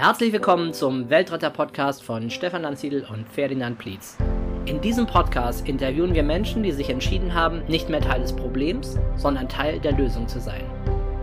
[0.00, 4.16] Herzlich willkommen zum Weltretter-Podcast von Stefan Lanziedl und Ferdinand Plietz.
[4.64, 8.96] In diesem Podcast interviewen wir Menschen, die sich entschieden haben, nicht mehr Teil des Problems,
[9.16, 10.62] sondern Teil der Lösung zu sein.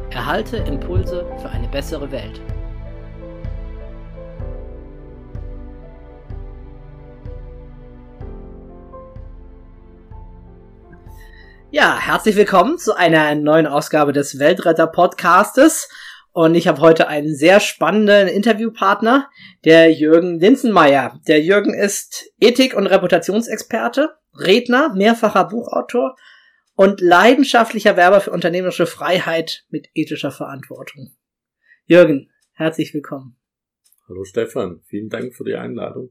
[0.10, 2.42] Erhalte Impulse für eine bessere Welt.
[11.72, 15.88] Ja, herzlich willkommen zu einer neuen Ausgabe des Weltretter Podcastes.
[16.36, 19.30] Und ich habe heute einen sehr spannenden Interviewpartner,
[19.64, 21.18] der Jürgen Linzenmeier.
[21.30, 26.18] Der Jürgen ist Ethik- und Reputationsexperte, Redner, mehrfacher Buchautor
[26.74, 31.16] und leidenschaftlicher Werber für unternehmerische Freiheit mit ethischer Verantwortung.
[31.86, 33.38] Jürgen, herzlich willkommen.
[34.10, 36.10] Hallo Stefan, vielen Dank für die Einladung.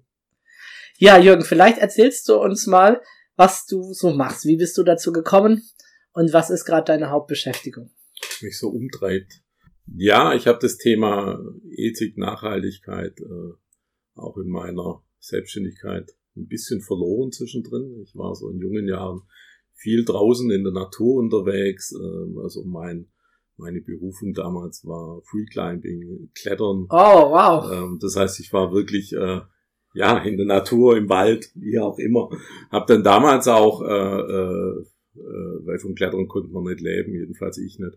[0.97, 3.03] Ja, Jürgen, vielleicht erzählst du uns mal,
[3.37, 4.47] was du so machst.
[4.47, 5.69] Wie bist du dazu gekommen
[6.15, 7.91] und was ist gerade deine Hauptbeschäftigung?
[8.41, 9.44] Mich so umtreibt.
[9.87, 13.53] Ja, ich habe das Thema Ethik, Nachhaltigkeit äh,
[14.15, 18.01] auch in meiner Selbstständigkeit ein bisschen verloren zwischendrin.
[18.03, 19.23] Ich war so in jungen Jahren
[19.75, 21.93] viel draußen in der Natur unterwegs.
[21.93, 23.09] Äh, also mein
[23.57, 26.87] meine Berufung damals war Freeclimbing, Klettern.
[26.91, 27.71] Oh, wow.
[27.73, 29.41] Ähm, das heißt, ich war wirklich äh,
[29.95, 32.31] ja, in der Natur, im Wald, wie auch immer.
[32.71, 37.59] Hab dann damals auch, äh, äh, äh, weil vom Klettern konnte man nicht leben, jedenfalls
[37.59, 37.97] ich nicht,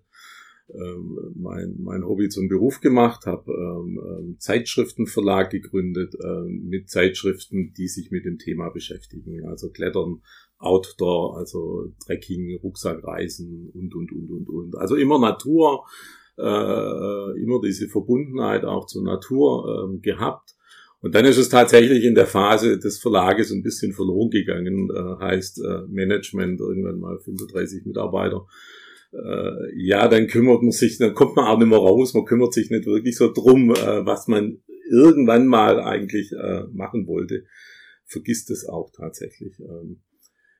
[0.74, 7.74] ähm, mein, mein Hobby zum Beruf gemacht, habe ähm, ähm, Zeitschriftenverlag gegründet ähm, mit Zeitschriften,
[7.78, 9.46] die sich mit dem Thema beschäftigen.
[9.46, 10.22] Also Klettern,
[10.58, 14.76] Outdoor, also Trekking, Rucksackreisen und, und, und, und, und.
[14.78, 15.86] Also immer Natur,
[16.38, 20.58] äh, immer diese Verbundenheit auch zur Natur äh, gehabt
[21.00, 25.24] und dann ist es tatsächlich in der Phase des Verlages ein bisschen verloren gegangen, äh,
[25.24, 28.46] heißt äh, Management, irgendwann mal 35 Mitarbeiter.
[29.24, 32.54] Äh, ja, dann kümmert man sich, dann kommt man auch nicht mehr raus, man kümmert
[32.54, 37.44] sich nicht wirklich so drum, äh, was man irgendwann mal eigentlich äh, machen wollte.
[38.06, 39.60] Vergisst es auch tatsächlich.
[39.60, 40.02] Ähm,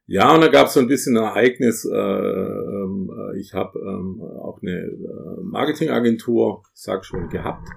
[0.06, 1.86] ja, und da gab es so ein bisschen ein Ereignis.
[1.86, 7.68] Äh, ähm, äh, ich habe ähm, auch eine äh, Marketingagentur, sag schon, gehabt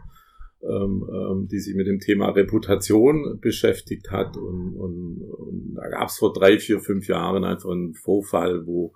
[0.62, 4.36] ähm, die sich mit dem Thema Reputation beschäftigt hat.
[4.36, 4.76] Und,
[5.74, 8.92] da gab es vor drei, vier, fünf Jahren einfach einen Vorfall, wo,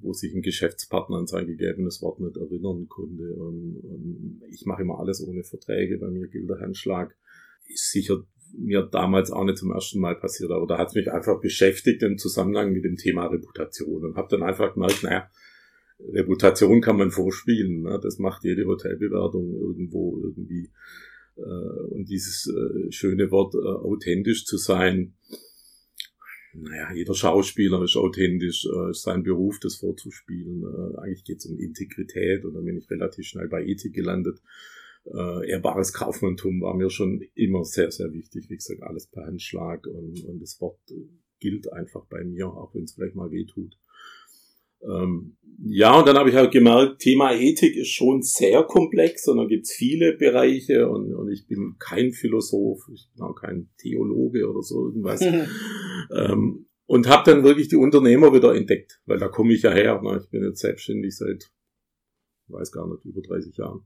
[0.00, 3.34] wo sich ein Geschäftspartner an sein gegebenes Wort nicht erinnern konnte.
[3.34, 5.98] Und, und ich mache immer alles ohne Verträge.
[5.98, 7.16] Bei mir gilt der Handschlag.
[7.66, 8.24] Ist sicher
[8.56, 12.02] mir damals auch nicht zum ersten Mal passiert, aber da hat es mich einfach beschäftigt
[12.02, 15.28] im Zusammenhang mit dem Thema Reputation und habe dann einfach gemerkt, naja,
[16.00, 17.82] Reputation kann man vorspielen.
[17.82, 17.98] Ne?
[18.02, 20.70] Das macht jede Hotelbewertung irgendwo irgendwie.
[21.36, 21.40] Äh,
[21.90, 25.14] und dieses äh, schöne Wort äh, authentisch zu sein,
[26.62, 30.62] naja, jeder Schauspieler ist authentisch, äh, ist sein Beruf, das vorzuspielen.
[30.62, 34.40] Äh, eigentlich geht es um Integrität und dann bin ich relativ schnell bei Ethik gelandet.
[35.04, 38.50] Äh, ehrbares Kaufmanntum war mir schon immer sehr, sehr wichtig.
[38.50, 41.08] Wie gesagt, alles per Handschlag und, und das Wort äh,
[41.40, 43.78] gilt einfach bei mir, auch wenn es vielleicht mal weh tut.
[44.82, 49.38] Ähm, ja, und dann habe ich halt gemerkt, Thema Ethik ist schon sehr komplex und
[49.38, 54.48] da gibt's viele Bereiche und, und ich bin kein Philosoph, ich bin auch kein Theologe
[54.48, 55.20] oder so irgendwas.
[56.12, 60.00] ähm, und habe dann wirklich die Unternehmer wieder entdeckt, weil da komme ich ja her.
[60.00, 60.20] Ne?
[60.22, 61.50] Ich bin jetzt selbstständig seit,
[62.46, 63.80] ich weiß gar nicht, über 30 Jahren.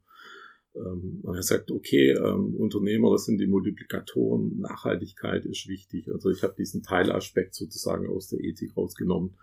[0.77, 6.09] Ähm, und er sagt, okay, ähm, Unternehmer, das sind die Multiplikatoren, Nachhaltigkeit ist wichtig.
[6.13, 9.37] Also ich habe diesen Teilaspekt sozusagen aus der Ethik rausgenommen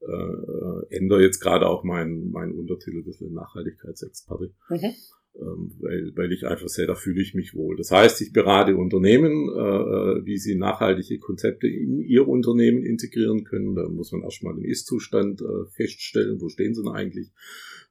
[0.00, 4.52] äh, ändere jetzt gerade auch meinen mein Untertitel ein bisschen Nachhaltigkeitsexperte.
[4.68, 4.94] Mhm.
[5.36, 7.76] Ähm, weil, weil ich einfach sehe, da fühle ich mich wohl.
[7.76, 13.74] Das heißt, ich berate Unternehmen, äh, wie sie nachhaltige Konzepte in ihr Unternehmen integrieren können.
[13.74, 17.32] Da muss man erstmal den Ist-Zustand äh, feststellen, wo stehen sie denn eigentlich.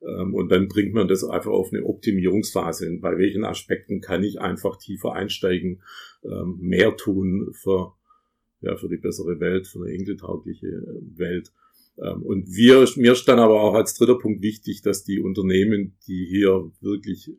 [0.02, 2.98] Ähm, und dann bringt man das einfach auf eine Optimierungsphase.
[3.02, 5.82] Bei welchen Aspekten kann ich einfach tiefer einsteigen,
[6.24, 7.94] ähm, mehr tun für,
[8.62, 11.52] ja, für die bessere Welt, für eine enkeltaugliche äh, Welt.
[11.98, 16.26] Ähm, und wir, mir stand aber auch als dritter Punkt wichtig, dass die Unternehmen, die
[16.26, 17.32] hier wirklich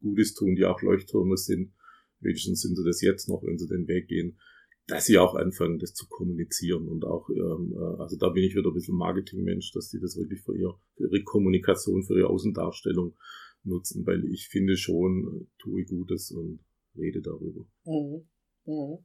[0.00, 1.72] Gutes tun, die auch Leuchttürme sind,
[2.20, 4.38] wenigstens sind sie das jetzt noch, wenn sie den Weg gehen,
[4.86, 8.56] dass sie auch anfangen, das zu kommunizieren und auch, ähm, äh, also da bin ich
[8.56, 12.28] wieder ein bisschen Marketingmensch, dass die das wirklich für, ihr, für ihre Kommunikation, für ihre
[12.28, 13.14] Außendarstellung
[13.62, 16.60] nutzen, weil ich finde schon, tue Gutes und
[16.96, 17.66] rede darüber.
[17.84, 18.26] Mhm.
[18.64, 18.98] Mhm.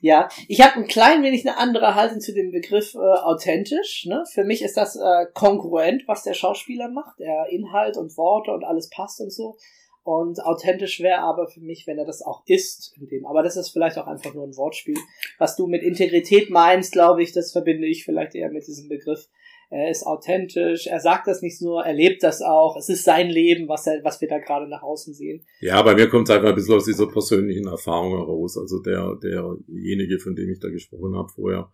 [0.00, 4.06] Ja, ich habe ein klein wenig eine andere Haltung zu dem Begriff äh, authentisch.
[4.06, 4.24] Ne?
[4.32, 7.18] Für mich ist das äh, kongruent, was der Schauspieler macht.
[7.18, 9.56] Der Inhalt und Worte und alles passt und so.
[10.02, 12.96] Und authentisch wäre aber für mich, wenn er das auch ist.
[12.98, 13.26] In dem.
[13.26, 14.96] Aber das ist vielleicht auch einfach nur ein Wortspiel.
[15.38, 19.28] Was du mit Integrität meinst, glaube ich, das verbinde ich vielleicht eher mit diesem Begriff
[19.70, 23.30] er ist authentisch, er sagt das nicht nur, er lebt das auch, es ist sein
[23.30, 25.46] Leben, was, er, was wir da gerade nach außen sehen.
[25.60, 28.58] Ja, bei mir kommt es einfach ein bisschen aus dieser persönlichen Erfahrung heraus.
[28.58, 31.70] Also der, derjenige, von dem ich da gesprochen habe vorher,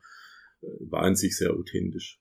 [0.62, 2.20] äh, war in sich sehr authentisch.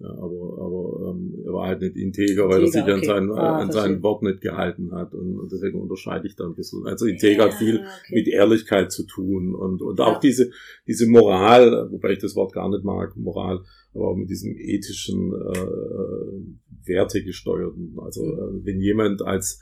[0.00, 3.18] Ja, aber aber ähm, er war halt nicht integer, weil integer, er sich okay.
[3.18, 5.14] an, sein, ah, an sein Wort nicht gehalten hat.
[5.14, 6.86] Und, und deswegen unterscheide ich da ein bisschen.
[6.86, 8.14] Also integer ja, hat viel okay.
[8.14, 10.06] mit Ehrlichkeit zu tun und, und ja.
[10.06, 10.50] auch diese,
[10.86, 13.60] diese Moral, wobei ich das Wort gar nicht mag, Moral,
[13.94, 17.96] aber auch mit diesem ethischen, äh, wertegesteuerten.
[18.00, 18.60] Also mhm.
[18.60, 19.60] äh, wenn jemand als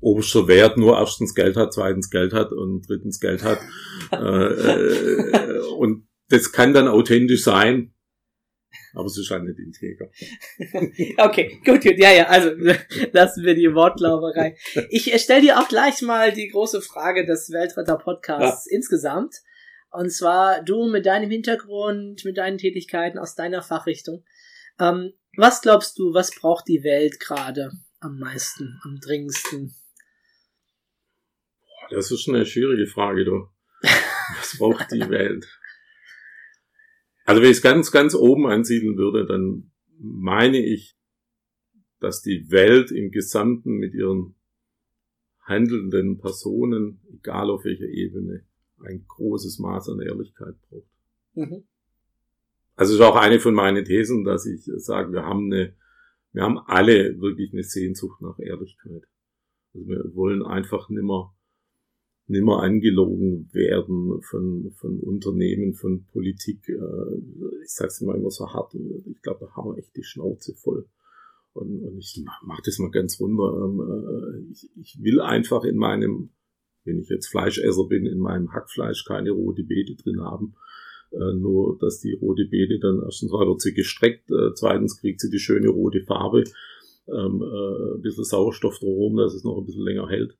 [0.00, 3.58] oberster Wert nur erstens Geld hat, zweitens Geld hat und drittens Geld hat.
[4.12, 7.94] äh, äh, und das kann dann authentisch sein,
[8.94, 10.10] aber es ist halt nicht integer.
[11.24, 12.50] okay, gut, gut, ja, ja, also
[13.12, 14.56] lassen wir die Wortlauberei.
[14.90, 18.76] Ich stelle dir auch gleich mal die große Frage des Weltretter-Podcasts ja.
[18.76, 19.34] insgesamt.
[19.94, 24.24] Und zwar du mit deinem Hintergrund, mit deinen Tätigkeiten aus deiner Fachrichtung.
[24.80, 27.70] Ähm, was glaubst du, was braucht die Welt gerade
[28.00, 29.72] am meisten, am dringendsten?
[31.90, 33.48] Das ist eine schwierige Frage, du.
[34.36, 35.46] Was braucht die Welt?
[37.24, 39.70] Also wenn ich es ganz, ganz oben ansiedeln würde, dann
[40.00, 40.96] meine ich,
[42.00, 44.34] dass die Welt im Gesamten mit ihren
[45.42, 48.44] handelnden Personen, egal auf welcher Ebene,
[48.84, 50.88] ein großes Maß an Ehrlichkeit braucht.
[51.34, 51.64] Mhm.
[52.76, 55.74] Also ist auch eine von meinen Thesen, dass ich sage, wir haben eine,
[56.32, 59.02] wir haben alle wirklich eine Sehnsucht nach Ehrlichkeit.
[59.72, 61.34] Also wir wollen einfach nimmer
[62.26, 66.68] nimmer angelogen werden von, von Unternehmen, von Politik.
[66.68, 70.54] Äh, ich sag's mal immer so hart, ich glaube, da haben wir echt die Schnauze
[70.54, 70.86] voll.
[71.52, 73.64] Und, und ich mach das mal ganz runter.
[73.64, 76.30] Ähm, äh, ich, ich will einfach in meinem,
[76.84, 80.54] wenn ich jetzt Fleischesser bin, in meinem Hackfleisch keine rote Beete drin haben.
[81.12, 85.30] Äh, nur, dass die rote Beete dann erstens mal wird sie gestreckt, zweitens kriegt sie
[85.30, 86.44] die schöne rote Farbe,
[87.08, 90.36] ähm, ein bisschen Sauerstoff drumherum, dass es noch ein bisschen länger hält.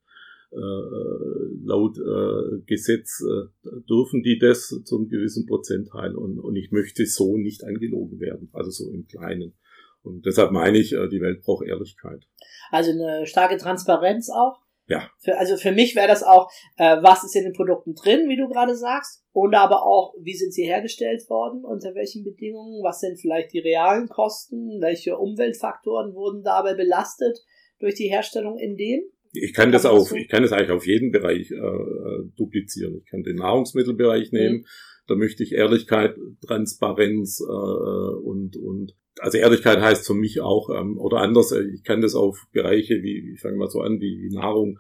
[0.55, 3.49] Äh, laut äh, Gesetz äh,
[3.89, 8.51] dürfen die das zu einem gewissen Prozentteil und, und ich möchte so nicht angelogen werden,
[8.53, 9.55] also so im Kleinen.
[10.05, 12.29] Und deshalb meine ich, äh, die Welt braucht Ehrlichkeit.
[12.71, 14.61] Also eine starke Transparenz auch.
[14.87, 15.09] Ja.
[15.19, 18.37] Für, also für mich wäre das auch, äh, was ist in den Produkten drin, wie
[18.37, 23.01] du gerade sagst, und aber auch, wie sind sie hergestellt worden, unter welchen Bedingungen, was
[23.01, 27.39] sind vielleicht die realen Kosten, welche Umweltfaktoren wurden dabei belastet
[27.79, 29.03] durch die Herstellung in dem
[29.35, 32.99] ich kann das auf, ich kann das eigentlich auf jeden Bereich äh, duplizieren.
[32.99, 34.39] Ich kann den Nahrungsmittelbereich mhm.
[34.39, 34.57] nehmen.
[34.59, 34.67] Mhm.
[35.07, 36.17] Da möchte ich Ehrlichkeit,
[36.47, 41.53] Transparenz äh, und und also Ehrlichkeit heißt für mich auch ähm, oder anders.
[41.53, 44.79] Äh, ich kann das auf Bereiche wie ich fange mal so an wie, wie Nahrung,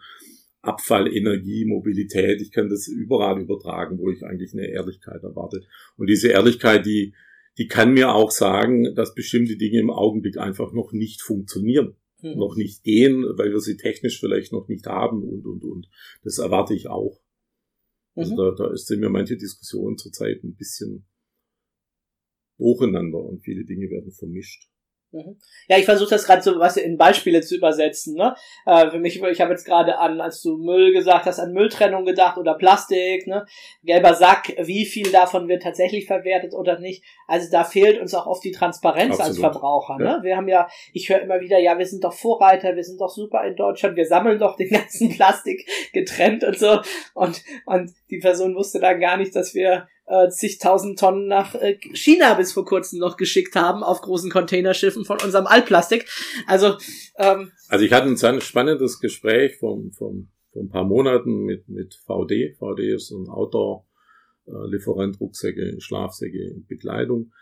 [0.60, 2.40] Abfall, Energie, Mobilität.
[2.40, 5.62] Ich kann das überall übertragen, wo ich eigentlich eine Ehrlichkeit erwarte.
[5.96, 7.14] Und diese Ehrlichkeit, die
[7.56, 11.94] die kann mir auch sagen, dass bestimmte Dinge im Augenblick einfach noch nicht funktionieren
[12.25, 12.38] mhm.
[12.38, 15.88] noch nicht gehen, weil wir sie technisch vielleicht noch nicht haben und, und, und.
[16.22, 17.20] Das erwarte ich auch.
[18.16, 18.36] Also mhm.
[18.36, 21.06] da, da sind mir manche Diskussionen zurzeit ein bisschen
[22.58, 24.68] durcheinander und viele Dinge werden vermischt.
[25.14, 25.38] Mhm.
[25.68, 28.16] Ja, ich versuche das gerade so was in Beispiele zu übersetzen.
[28.16, 28.34] Ne?
[28.66, 32.04] Äh, für mich, ich habe jetzt gerade an, als du Müll gesagt hast, an Mülltrennung
[32.04, 33.46] gedacht oder Plastik, ne?
[33.84, 37.04] gelber Sack, wie viel davon wird tatsächlich verwertet oder nicht.
[37.28, 39.28] Also da fehlt uns auch oft die Transparenz Absolut.
[39.28, 39.98] als Verbraucher.
[39.98, 40.04] Ne?
[40.04, 40.22] Ja.
[40.22, 43.10] Wir haben ja, ich höre immer wieder, ja, wir sind doch Vorreiter, wir sind doch
[43.10, 46.81] super in Deutschland, wir sammeln doch den ganzen Plastik getrennt und so.
[47.14, 51.79] Und, und die Person wusste dann gar nicht, dass wir äh, zigtausend Tonnen nach äh,
[51.94, 56.06] China bis vor kurzem noch geschickt haben auf großen Containerschiffen von unserem Altplastik.
[56.46, 56.77] Also
[57.19, 61.94] ähm, also ich hatte ein spannendes Gespräch vom, vom, vor ein paar Monaten mit mit
[62.06, 62.56] VD.
[62.58, 63.87] VD ist ein Outdoor
[64.46, 67.32] äh, Rucksäcke, Schlafsäcke, Bekleidung.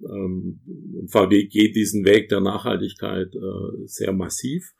[0.00, 0.60] Ähm,
[1.08, 4.72] VD geht diesen Weg der Nachhaltigkeit äh, sehr massiv.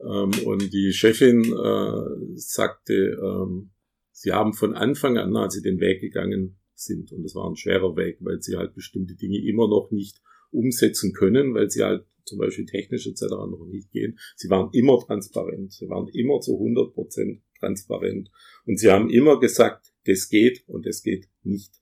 [0.00, 3.70] Ähm, und die Chefin äh, sagte, ähm,
[4.12, 7.12] sie haben von Anfang an, als sie den Weg gegangen sind.
[7.12, 10.20] Und das war ein schwerer Weg, weil sie halt bestimmte Dinge immer noch nicht
[10.50, 13.22] umsetzen können, weil sie halt zum Beispiel technisch etc.
[13.30, 14.18] noch nicht gehen.
[14.36, 15.72] Sie waren immer transparent.
[15.72, 18.30] Sie waren immer zu 100 Prozent transparent.
[18.66, 21.72] Und sie haben immer gesagt, das geht und das geht nicht.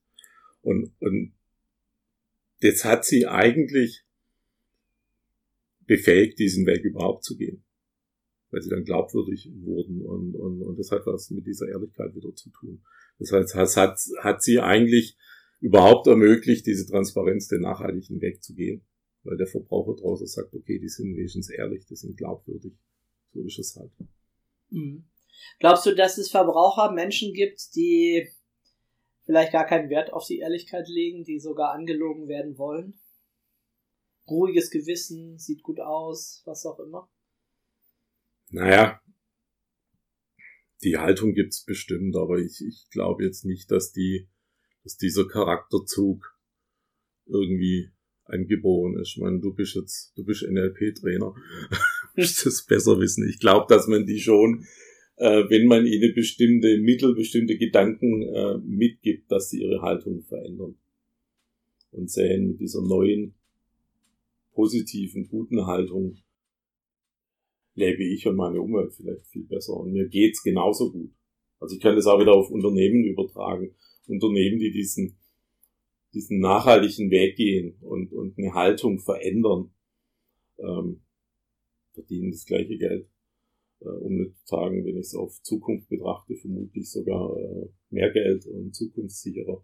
[0.62, 1.32] Und, und
[2.60, 4.02] das hat sie eigentlich
[5.86, 7.62] befähigt, diesen Weg überhaupt zu gehen.
[8.56, 12.34] Weil sie dann glaubwürdig wurden und, und, und das hat was mit dieser Ehrlichkeit wieder
[12.34, 12.82] zu tun.
[13.18, 15.18] Das heißt, es hat, hat sie eigentlich
[15.60, 18.82] überhaupt ermöglicht, diese Transparenz den nachhaltigen Weg zu gehen.
[19.24, 22.72] Weil der Verbraucher draußen sagt, okay, die sind wenigstens ehrlich, die sind glaubwürdig.
[23.34, 23.90] So ist es halt.
[24.70, 25.04] Mhm.
[25.58, 28.26] Glaubst du, dass es Verbraucher Menschen gibt, die
[29.24, 32.98] vielleicht gar keinen Wert auf die Ehrlichkeit legen, die sogar angelogen werden wollen?
[34.28, 37.08] ruhiges Gewissen, sieht gut aus, was auch immer?
[38.50, 39.00] Naja,
[40.82, 44.28] die Haltung gibt's bestimmt, aber ich, ich glaube jetzt nicht, dass die,
[44.84, 46.36] dass dieser Charakterzug
[47.26, 47.90] irgendwie
[48.24, 49.14] angeboren ist.
[49.16, 51.34] Ich meine, du bist jetzt, du bist NLP-Trainer,
[52.16, 53.28] musst das besser wissen.
[53.28, 54.64] Ich glaube, dass man die schon,
[55.16, 60.76] äh, wenn man ihnen bestimmte Mittel, bestimmte Gedanken äh, mitgibt, dass sie ihre Haltung verändern
[61.92, 63.34] und sehen mit dieser neuen,
[64.52, 66.16] positiven, guten Haltung
[67.76, 71.12] lebe ich und meine Umwelt vielleicht viel besser und mir geht's genauso gut.
[71.60, 73.74] Also ich kann das auch wieder auf Unternehmen übertragen.
[74.08, 75.16] Unternehmen, die diesen
[76.16, 79.70] diesen nachhaltigen Weg gehen und, und eine Haltung verändern,
[80.58, 81.02] ähm,
[81.92, 83.06] verdienen das gleiche Geld.
[83.80, 88.10] Äh, um nicht zu sagen, wenn ich es auf Zukunft betrachte, vermutlich sogar äh, mehr
[88.12, 89.62] Geld und zukunftssicherer.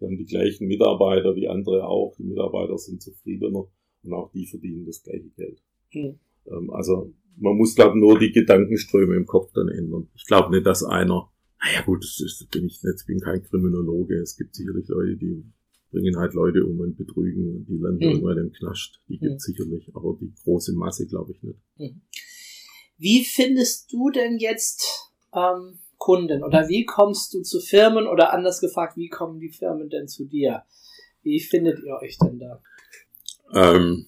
[0.00, 2.14] Die haben die gleichen Mitarbeiter wie andere auch.
[2.16, 3.66] Die Mitarbeiter sind zufriedener
[4.04, 5.60] und auch die verdienen das gleiche Geld.
[5.92, 6.20] Mhm.
[6.50, 10.08] Ähm, also man muss, glaube nur die Gedankenströme im Kopf dann ändern.
[10.14, 11.30] Ich glaube nicht, dass einer,
[11.62, 14.16] naja gut, das ist, bin ich jetzt bin kein Kriminologe.
[14.20, 15.44] Es gibt sicherlich Leute, die
[15.90, 18.10] bringen halt Leute um und betrügen, die landen mhm.
[18.10, 19.00] irgendwann im Knast.
[19.08, 19.38] Die gibt mhm.
[19.38, 21.58] sicherlich, aber die große Masse glaube ich nicht.
[21.76, 22.02] Mhm.
[22.98, 28.60] Wie findest du denn jetzt ähm, Kunden oder wie kommst du zu Firmen oder anders
[28.60, 30.64] gefragt, wie kommen die Firmen denn zu dir?
[31.22, 32.62] Wie findet ihr euch denn da?
[33.54, 34.06] Ähm,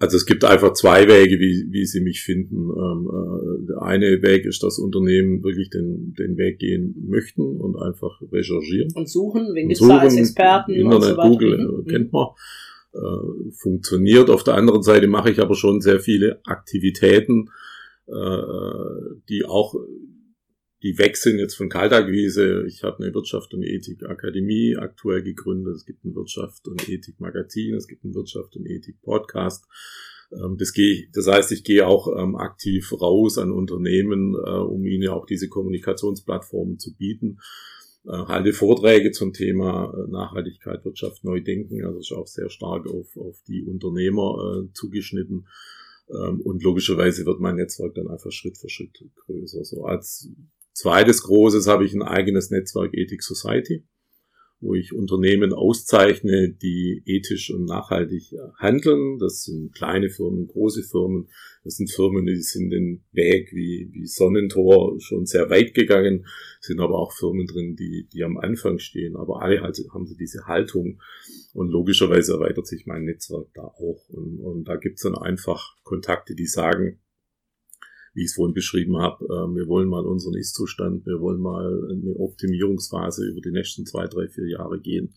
[0.00, 2.56] also es gibt einfach zwei Wege, wie, wie sie mich finden.
[2.56, 7.76] Ähm, äh, der eine Weg ist, dass Unternehmen wirklich den, den Weg gehen möchten und
[7.76, 8.90] einfach recherchieren.
[8.94, 10.72] Und suchen, wen gibt's da als Experten?
[10.72, 11.86] Internet, so Google mhm.
[11.86, 12.28] Äh, kennt man.
[12.94, 14.30] Äh, funktioniert.
[14.30, 17.50] Auf der anderen Seite mache ich aber schon sehr viele Aktivitäten,
[18.06, 18.12] äh,
[19.28, 19.74] die auch
[20.82, 22.64] die weg sind jetzt von Kaltakquise.
[22.66, 25.76] Ich habe eine Wirtschaft und Ethik Akademie aktuell gegründet.
[25.76, 29.66] Es gibt ein Wirtschaft und Ethik Magazin, es gibt ein Wirtschaft und Ethik Podcast.
[30.32, 34.84] Ähm, das, gehe, das heißt, ich gehe auch ähm, aktiv raus an Unternehmen, äh, um
[34.86, 37.38] ihnen auch diese Kommunikationsplattformen zu bieten.
[38.06, 41.84] Äh, halte Vorträge zum Thema äh, Nachhaltigkeit, Wirtschaft, Neudenken.
[41.84, 45.46] Also ist auch sehr stark auf, auf die Unternehmer zugeschnitten.
[46.08, 49.64] Ähm, und logischerweise wird mein Netzwerk dann einfach Schritt für Schritt größer.
[49.64, 50.30] So als
[50.72, 53.84] Zweites großes habe ich ein eigenes Netzwerk Ethic Society,
[54.60, 59.18] wo ich Unternehmen auszeichne, die ethisch und nachhaltig handeln.
[59.18, 61.28] Das sind kleine Firmen, große Firmen.
[61.64, 66.26] Das sind Firmen, die sind den Weg wie, wie Sonnentor schon sehr weit gegangen,
[66.60, 69.16] sind aber auch Firmen drin, die, die am Anfang stehen.
[69.16, 71.00] Aber alle halt, haben so diese Haltung.
[71.52, 74.08] Und logischerweise erweitert sich mein Netzwerk da auch.
[74.08, 77.00] Und, und da gibt's dann einfach Kontakte, die sagen,
[78.12, 81.66] wie ich es vorhin beschrieben habe, äh, wir wollen mal unseren Ist-Zustand, wir wollen mal
[81.90, 85.14] eine Optimierungsphase über die nächsten zwei, drei, vier Jahre gehen.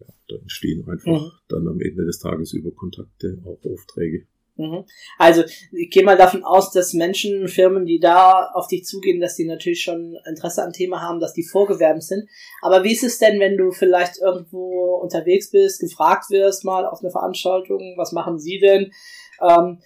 [0.00, 1.30] Ja, da entstehen einfach mhm.
[1.48, 4.26] dann am Ende des Tages über Kontakte auch Aufträge.
[4.60, 4.84] Mhm.
[5.18, 9.36] Also ich gehe mal davon aus, dass Menschen, Firmen, die da auf dich zugehen, dass
[9.36, 12.28] die natürlich schon Interesse am Thema haben, dass die vorgewerben sind.
[12.60, 17.00] Aber wie ist es denn, wenn du vielleicht irgendwo unterwegs bist, gefragt wirst mal auf
[17.00, 18.92] eine Veranstaltung, was machen sie denn?
[19.40, 19.78] Ähm,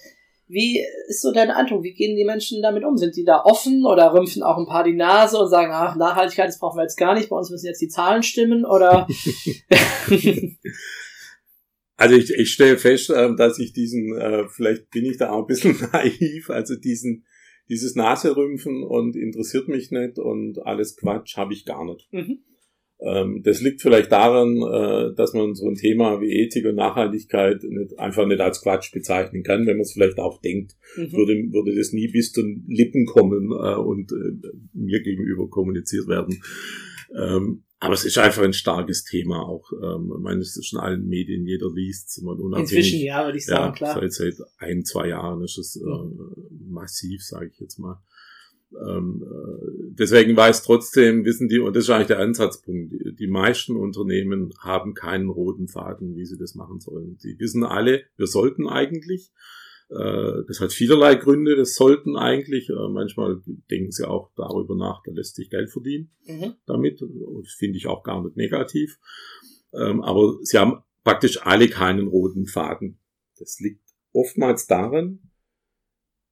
[0.55, 1.83] wie ist so dein Eindruck?
[1.83, 2.97] Wie gehen die Menschen damit um?
[2.97, 6.49] Sind die da offen oder rümpfen auch ein paar die Nase und sagen, ach, Nachhaltigkeit,
[6.49, 9.09] das brauchen wir jetzt gar nicht, bei uns müssen jetzt die Zahlen stimmen oder?
[11.97, 15.41] also ich, ich stelle fest, ähm, dass ich diesen, äh, vielleicht bin ich da auch
[15.41, 17.27] ein bisschen naiv, also diesen,
[17.69, 22.09] dieses Naserümpfen und interessiert mich nicht und alles Quatsch habe ich gar nicht.
[22.13, 22.45] Mhm.
[23.05, 27.63] Ähm, das liegt vielleicht daran, äh, dass man so ein Thema wie Ethik und Nachhaltigkeit
[27.63, 31.13] nicht, einfach nicht als Quatsch bezeichnen kann, wenn man es vielleicht auch denkt, mhm.
[31.13, 36.09] würde, würde das nie bis zu den Lippen kommen äh, und äh, mir gegenüber kommuniziert
[36.09, 36.43] werden.
[37.15, 39.71] Ähm, aber es ist einfach ein starkes Thema auch.
[39.73, 42.25] Ähm, ich meine, es ist in allen Medien, jeder liest es.
[42.57, 44.01] Inzwischen ja, würde ich sagen, ja, klar.
[44.01, 45.83] Seit, seit ein, zwei Jahren ist es äh,
[46.71, 48.03] massiv, sage ich jetzt mal.
[48.75, 53.77] Ähm, äh, deswegen weiß trotzdem, wissen die, und das ist eigentlich der Ansatzpunkt, die meisten
[53.77, 57.17] Unternehmen haben keinen roten Faden, wie sie das machen sollen.
[57.19, 59.33] Sie wissen alle, wir sollten eigentlich.
[59.91, 62.69] Äh, das hat vielerlei Gründe, das sollten eigentlich.
[62.69, 66.55] Äh, manchmal denken sie auch darüber nach, da lässt sich Geld verdienen mhm.
[66.67, 67.01] damit.
[67.01, 68.99] Das finde ich auch gar nicht negativ.
[69.73, 72.99] Ähm, aber sie haben praktisch alle keinen roten Faden.
[73.39, 75.31] Das liegt oftmals daran,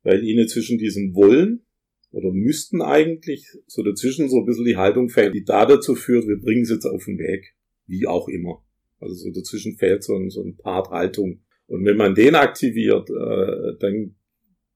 [0.03, 1.67] weil ihnen zwischen diesem Wollen
[2.13, 6.29] oder müssten eigentlich so dazwischen so ein bisschen die Haltung fehlen, die da dazu führt,
[6.29, 7.55] wir bringen es jetzt auf den Weg,
[7.87, 8.63] wie auch immer.
[9.01, 11.43] Also so dazwischen fehlt so ein, so ein Part Haltung.
[11.67, 14.15] Und wenn man den aktiviert, äh, dann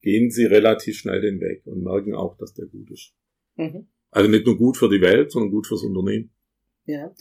[0.00, 3.12] gehen sie relativ schnell den Weg und merken auch, dass der gut ist.
[3.56, 3.86] Mhm.
[4.10, 6.30] Also nicht nur gut für die Welt, sondern gut fürs Unternehmen.
[6.86, 7.14] Ja.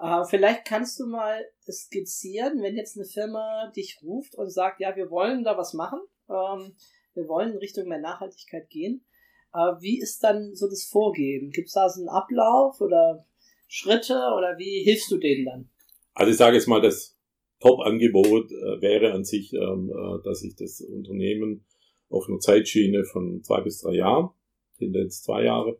[0.00, 1.40] Äh, vielleicht kannst du mal
[1.70, 6.00] skizzieren, wenn jetzt eine Firma dich ruft und sagt, ja, wir wollen da was machen,
[6.28, 6.74] ähm,
[7.14, 9.04] wir wollen in Richtung mehr Nachhaltigkeit gehen.
[9.54, 11.50] Äh, wie ist dann so das Vorgehen?
[11.50, 13.26] Gibt es da so einen Ablauf oder
[13.68, 15.70] Schritte oder wie hilfst du denen dann?
[16.14, 17.16] Also ich sage jetzt mal, das
[17.60, 21.64] Top-Angebot äh, wäre an sich, ähm, äh, dass ich das Unternehmen
[22.08, 24.30] auf einer Zeitschiene von zwei bis drei Jahren,
[24.78, 25.78] Tendenz zwei Jahre,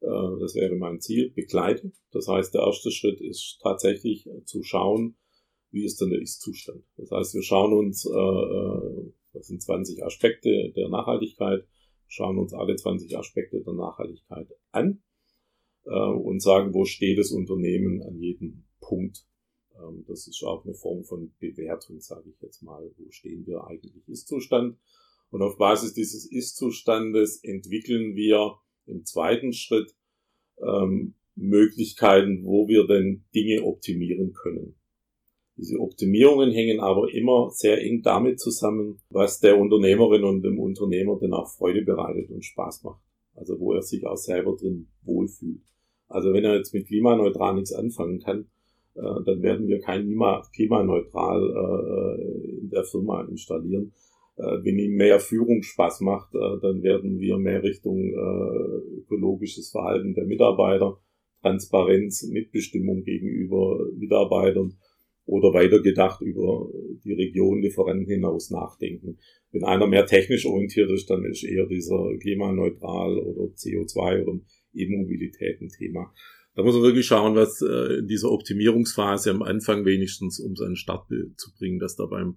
[0.00, 1.92] äh, das wäre mein Ziel, begleite.
[2.12, 5.16] Das heißt, der erste Schritt ist tatsächlich zu schauen,
[5.72, 6.84] wie ist denn der Ist-Zustand.
[6.96, 11.66] Das heißt, wir schauen uns, das sind 20 Aspekte der Nachhaltigkeit,
[12.08, 15.02] schauen uns alle 20 Aspekte der Nachhaltigkeit an
[15.84, 19.26] äh, und sagen, wo steht das Unternehmen an jedem Punkt.
[19.74, 22.90] Ähm, das ist auch eine Form von Bewertung, sage ich jetzt mal.
[22.96, 24.78] Wo stehen wir eigentlich Ist-Zustand?
[25.30, 29.94] Und auf Basis dieses Ist-Zustandes entwickeln wir im zweiten Schritt
[30.58, 34.76] ähm, Möglichkeiten, wo wir denn Dinge optimieren können.
[35.56, 41.18] Diese Optimierungen hängen aber immer sehr eng damit zusammen, was der Unternehmerin und dem Unternehmer
[41.18, 43.00] denn auch Freude bereitet und Spaß macht.
[43.34, 45.62] Also wo er sich auch selber drin wohlfühlt.
[46.08, 48.46] Also wenn er jetzt mit klimaneutral nichts anfangen kann,
[48.96, 50.14] äh, dann werden wir kein
[50.54, 53.92] klimaneutral äh, in der Firma installieren.
[54.36, 58.12] Äh, wenn ihm mehr Führung Spaß macht, dann werden wir mehr Richtung
[58.98, 60.98] ökologisches Verhalten der Mitarbeiter,
[61.40, 64.76] Transparenz, Mitbestimmung gegenüber Mitarbeitern
[65.26, 66.70] oder weitergedacht über
[67.04, 69.18] die Region Lieferanten hinaus nachdenken.
[69.52, 74.40] Wenn einer mehr technisch orientiert ist, dann ist eher dieser klimaneutral oder CO2 oder
[74.72, 76.12] E-Mobilität ein Thema.
[76.54, 81.06] Da muss man wirklich schauen, was in dieser Optimierungsphase am Anfang wenigstens, um seinen Start
[81.36, 82.36] zu bringen, dass da beim,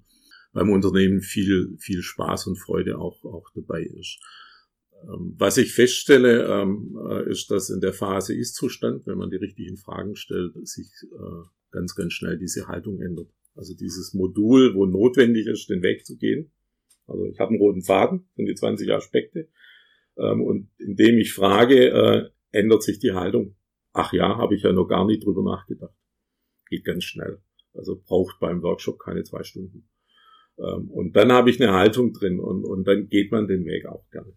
[0.52, 4.20] beim Unternehmen viel, viel Spaß und Freude auch, auch dabei ist.
[5.04, 9.38] Ähm, was ich feststelle, ähm, äh, ist, dass in der Phase Ist-Zustand, wenn man die
[9.38, 13.30] richtigen Fragen stellt, sich äh, ganz, ganz schnell diese Haltung ändert.
[13.56, 16.52] Also dieses Modul, wo notwendig ist, den Weg zu gehen.
[17.08, 19.50] Also ich habe einen roten Faden, sind die 20 Aspekte.
[20.18, 23.56] Ähm, und indem ich frage, äh, ändert sich die Haltung.
[23.94, 25.96] Ach ja, habe ich ja noch gar nicht drüber nachgedacht.
[26.70, 27.42] Geht ganz schnell.
[27.74, 29.88] Also braucht beim Workshop keine zwei Stunden.
[30.58, 34.10] Und dann habe ich eine Haltung drin und, und dann geht man den Weg auch
[34.12, 34.34] gerne.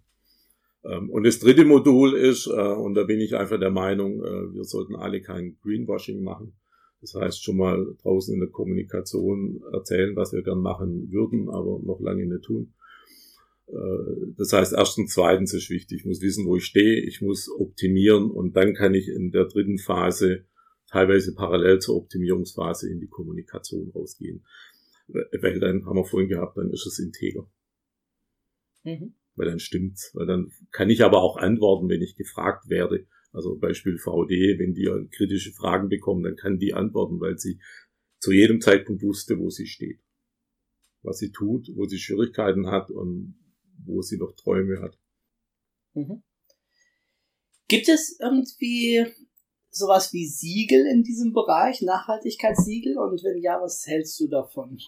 [0.85, 4.55] Ähm, und das dritte Modul ist, äh, und da bin ich einfach der Meinung, äh,
[4.55, 6.55] wir sollten alle kein Greenwashing machen.
[7.01, 11.81] Das heißt, schon mal draußen in der Kommunikation erzählen, was wir gern machen würden, aber
[11.83, 12.75] noch lange nicht tun.
[13.68, 17.51] Äh, das heißt, erstens, zweitens ist wichtig, ich muss wissen, wo ich stehe, ich muss
[17.51, 20.45] optimieren und dann kann ich in der dritten Phase
[20.88, 24.45] teilweise parallel zur Optimierungsphase in die Kommunikation rausgehen.
[25.09, 27.47] Weil dann haben wir vorhin gehabt, dann ist es integer.
[28.85, 29.14] Mhm.
[29.35, 30.11] Weil dann stimmt's.
[30.14, 33.07] Weil dann kann ich aber auch antworten, wenn ich gefragt werde.
[33.33, 37.61] Also Beispiel VD, wenn die kritische Fragen bekommen, dann kann die antworten, weil sie
[38.18, 40.01] zu jedem Zeitpunkt wusste, wo sie steht.
[41.03, 43.35] Was sie tut, wo sie Schwierigkeiten hat und
[43.85, 44.99] wo sie noch Träume hat.
[45.95, 46.23] Mhm.
[47.68, 49.07] Gibt es irgendwie
[49.71, 52.99] sowas wie Siegel in diesem Bereich, Nachhaltigkeitssiegel?
[52.99, 54.79] Und wenn ja, was hältst du davon?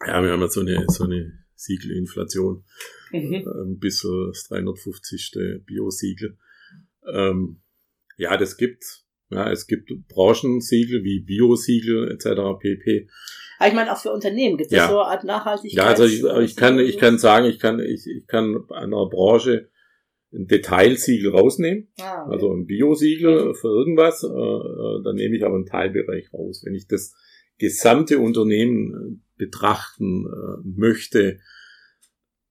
[0.00, 2.64] Ja, wir haben ja so eine, so eine Siegelinflation.
[3.12, 3.46] Mhm.
[3.46, 5.32] Ein bisschen das 350.
[5.64, 6.36] Bio-Siegel.
[7.06, 7.62] Ähm,
[8.16, 9.06] ja, das gibt's.
[9.30, 12.58] Ja, es gibt Branchensiegel wie Bio-Siegel etc.
[12.60, 13.08] pp.
[13.58, 14.88] Aber ich meine auch für Unternehmen gibt es ja.
[14.88, 15.84] so eine Art Nachhaltigkeit.
[15.84, 19.70] Ja, also ich, ich kann ich kann sagen, ich kann ich, ich kann einer Branche
[20.34, 22.32] ein Detailsiegel rausnehmen, ah, okay.
[22.32, 26.62] also ein Bio-Siegel für irgendwas, äh, äh, dann nehme ich aber einen Teilbereich raus.
[26.64, 27.14] Wenn ich das
[27.58, 31.40] gesamte Unternehmen betrachten äh, möchte,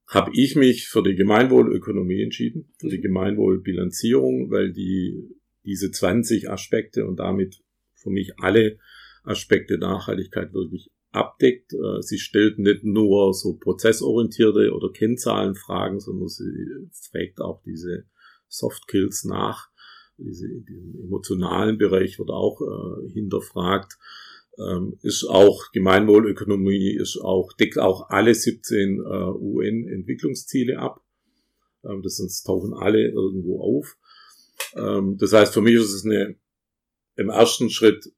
[0.06, 3.00] habe ich mich für die Gemeinwohlökonomie entschieden, für die.
[3.00, 5.28] Gemeinwohlbilanzierung, weil die
[5.64, 7.62] diese 20 Aspekte und damit
[7.94, 8.78] für mich alle
[9.22, 11.72] Aspekte Nachhaltigkeit wirklich abdeckt.
[11.72, 18.04] Äh, sie stellt nicht nur so prozessorientierte oder Kennzahlenfragen, sondern sie fragt auch diese
[18.48, 19.68] Soft Skills nach.
[20.18, 23.98] Diese, diesen emotionalen Bereich wird auch äh, hinterfragt
[24.58, 31.02] ähm, ist auch Gemeinwohlökonomie, ist auch, deckt auch alle 17 äh, UN-Entwicklungsziele ab.
[31.84, 33.96] Ähm, das sind, tauchen alle irgendwo auf.
[34.76, 36.36] Ähm, das heißt, für mich ist es eine,
[37.16, 38.12] im ersten Schritt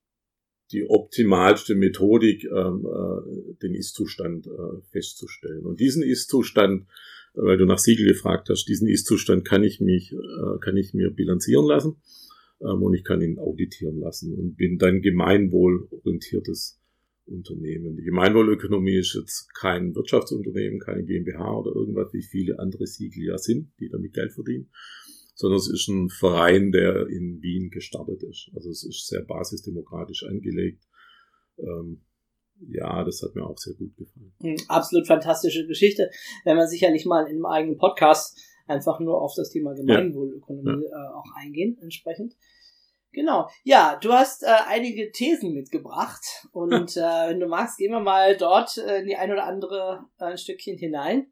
[0.73, 5.64] die optimalste Methodik, ähm, äh, den Ist-Zustand äh, festzustellen.
[5.64, 6.87] Und diesen Ist-Zustand,
[7.35, 11.11] weil du nach Siegel gefragt hast, diesen Ist-Zustand kann ich mich, äh, kann ich mir
[11.11, 12.01] bilanzieren lassen
[12.64, 16.81] ähm, und ich kann ihn auditieren lassen und bin dann gemeinwohlorientiertes
[17.27, 17.96] Unternehmen.
[17.96, 23.38] Die Gemeinwohlökonomie ist jetzt kein Wirtschaftsunternehmen, keine GmbH oder irgendwas, wie viele andere Siegel ja
[23.38, 24.70] sind, die damit Geld verdienen,
[25.35, 28.50] sondern es ist ein Verein, der in Wien gestartet ist.
[28.55, 30.85] Also es ist sehr basisdemokratisch angelegt.
[31.59, 32.03] Ähm,
[32.68, 34.33] ja, das hat mir auch sehr gut gefallen.
[34.40, 36.11] Hm, absolut fantastische Geschichte.
[36.44, 41.05] Wenn man sicherlich mal in einem eigenen Podcast einfach nur auf das Thema Gemeinwohlökonomie ja.
[41.05, 42.35] äh, auch eingehen, entsprechend.
[43.14, 43.48] Genau.
[43.62, 48.37] Ja, du hast äh, einige Thesen mitgebracht und äh, wenn du magst, gehen wir mal
[48.37, 51.29] dort äh, in die ein oder andere äh, ein Stückchen hinein.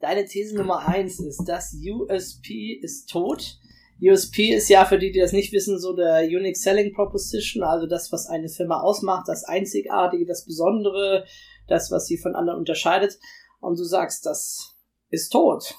[0.00, 3.58] Deine These Nummer eins ist, das USP ist tot.
[4.00, 7.86] USP ist ja, für die, die das nicht wissen, so der Unique Selling Proposition, also
[7.86, 11.26] das, was eine Firma ausmacht, das Einzigartige, das Besondere,
[11.66, 13.18] das, was sie von anderen unterscheidet.
[13.60, 14.76] Und du sagst, das
[15.10, 15.74] ist tot.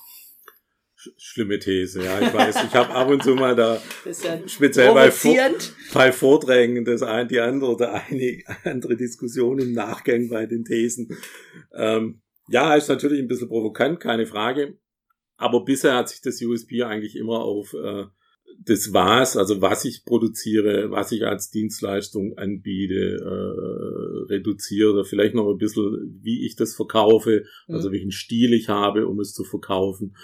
[1.18, 2.56] Schlimme These, ja, ich weiß.
[2.66, 5.12] Ich habe ab und zu mal da ja speziell bei,
[5.94, 11.08] bei, Vorträgen das ein, die andere oder eine andere Diskussion im Nachgang bei den Thesen.
[11.74, 14.78] Ähm, ja, ist natürlich ein bisschen provokant, keine Frage.
[15.38, 18.06] Aber bisher hat sich das USP eigentlich immer auf äh,
[18.66, 25.34] das was, also was ich produziere, was ich als Dienstleistung anbiete, äh, reduziere oder vielleicht
[25.34, 27.76] noch ein bisschen, wie ich das verkaufe, mhm.
[27.76, 30.16] also welchen Stil ich habe, um es zu verkaufen.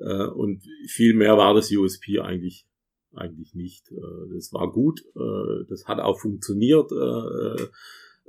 [0.00, 2.66] Äh, und viel mehr war das USP eigentlich
[3.14, 3.90] eigentlich nicht.
[3.90, 6.90] Äh, das war gut, äh, das hat auch funktioniert.
[6.92, 7.62] Äh,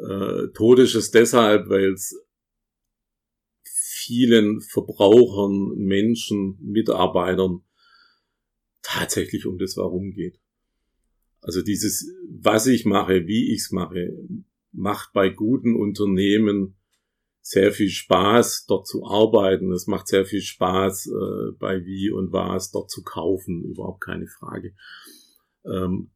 [0.02, 2.16] äh, Tod ist es deshalb, weil es
[3.64, 7.62] vielen Verbrauchern, Menschen, Mitarbeitern
[8.82, 10.40] tatsächlich um das Warum geht.
[11.42, 14.14] Also dieses, was ich mache, wie ich es mache,
[14.72, 16.76] macht bei guten Unternehmen
[17.42, 19.72] sehr viel Spaß, dort zu arbeiten.
[19.72, 24.28] Es macht sehr viel Spaß, äh, bei wie und was dort zu kaufen, überhaupt keine
[24.28, 24.74] Frage.
[25.66, 26.12] Ähm,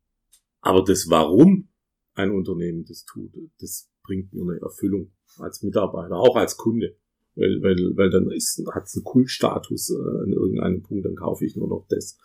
[0.61, 1.69] aber das Warum
[2.13, 6.95] ein Unternehmen das tut, das bringt mir eine Erfüllung als Mitarbeiter, auch als Kunde
[7.35, 8.29] weil, weil, weil dann
[8.73, 12.17] hat es einen Kultstatus äh, an irgendeinem Punkt, dann kaufe ich nur noch das.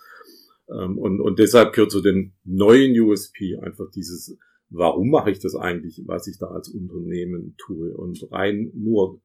[0.69, 4.39] Ähm, und, und deshalb gehört zu dem neuen USP einfach dieses,
[4.71, 7.97] warum mache ich das eigentlich, was ich da als Unternehmen tue?
[7.97, 9.21] Und rein nur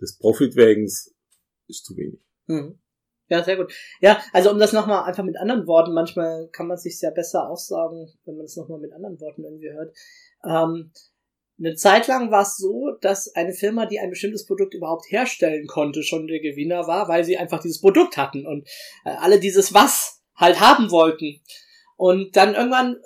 [0.00, 1.14] des Profitwägens
[1.66, 2.20] ist zu wenig.
[2.46, 2.78] Mhm.
[3.28, 3.72] Ja, sehr gut.
[4.00, 7.48] Ja, also um das nochmal einfach mit anderen Worten, manchmal kann man sich ja besser
[7.48, 9.94] aussagen, wenn man es nochmal mit anderen Worten irgendwie hört.
[10.44, 10.92] Ähm,
[11.58, 15.66] eine Zeit lang war es so, dass eine Firma, die ein bestimmtes Produkt überhaupt herstellen
[15.66, 18.66] konnte, schon der Gewinner war, weil sie einfach dieses Produkt hatten und
[19.04, 21.40] äh, alle dieses Was halt haben wollten.
[21.96, 22.96] Und dann irgendwann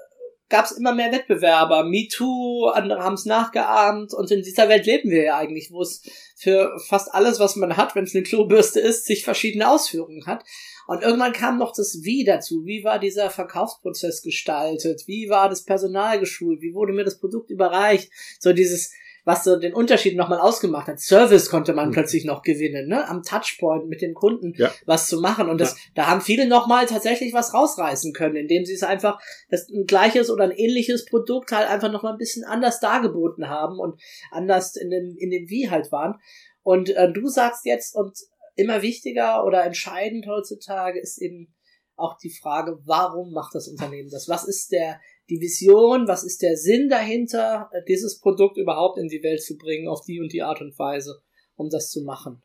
[0.52, 1.82] gab es immer mehr Wettbewerber.
[1.82, 6.02] MeToo, andere haben es nachgeahmt und in dieser Welt leben wir ja eigentlich, wo es
[6.36, 10.44] für fast alles, was man hat, wenn es eine Klobürste ist, sich verschiedene Ausführungen hat.
[10.86, 12.66] Und irgendwann kam noch das Wie dazu.
[12.66, 15.04] Wie war dieser Verkaufsprozess gestaltet?
[15.06, 16.60] Wie war das Personal geschult?
[16.60, 18.10] Wie wurde mir das Produkt überreicht?
[18.38, 18.92] So dieses,
[19.24, 21.00] was so den Unterschied nochmal ausgemacht hat.
[21.00, 21.92] Service konnte man mhm.
[21.92, 23.08] plötzlich noch gewinnen, ne?
[23.08, 24.72] Am Touchpoint mit dem Kunden ja.
[24.85, 25.48] was zu machen.
[25.48, 25.78] Und das, ja.
[25.94, 30.30] da haben viele nochmal tatsächlich was rausreißen können, indem sie es einfach, das ein gleiches
[30.30, 34.90] oder ein ähnliches Produkt halt einfach nochmal ein bisschen anders dargeboten haben und anders in
[34.90, 36.18] dem, in dem Wie halt waren.
[36.62, 38.16] Und äh, du sagst jetzt, und
[38.56, 41.54] immer wichtiger oder entscheidend heutzutage ist eben
[41.96, 44.28] auch die Frage, warum macht das Unternehmen das?
[44.28, 49.22] Was ist der, die Vision, was ist der Sinn dahinter, dieses Produkt überhaupt in die
[49.22, 51.22] Welt zu bringen, auf die und die Art und Weise,
[51.54, 52.42] um das zu machen?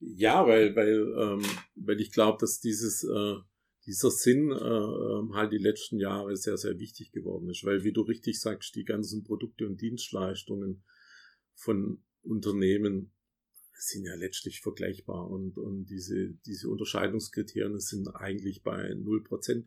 [0.00, 1.42] Ja, weil, weil, ähm,
[1.74, 3.34] weil ich glaube, dass dieses, äh,
[3.86, 7.92] dieser Sinn äh, ähm, halt die letzten Jahre sehr, sehr wichtig geworden ist, weil, wie
[7.92, 10.82] du richtig sagst, die ganzen Produkte und Dienstleistungen
[11.54, 13.12] von Unternehmen
[13.74, 19.50] sind ja letztlich vergleichbar und, und diese, diese Unterscheidungskriterien sind eigentlich bei 0%.
[19.50, 19.64] Äh,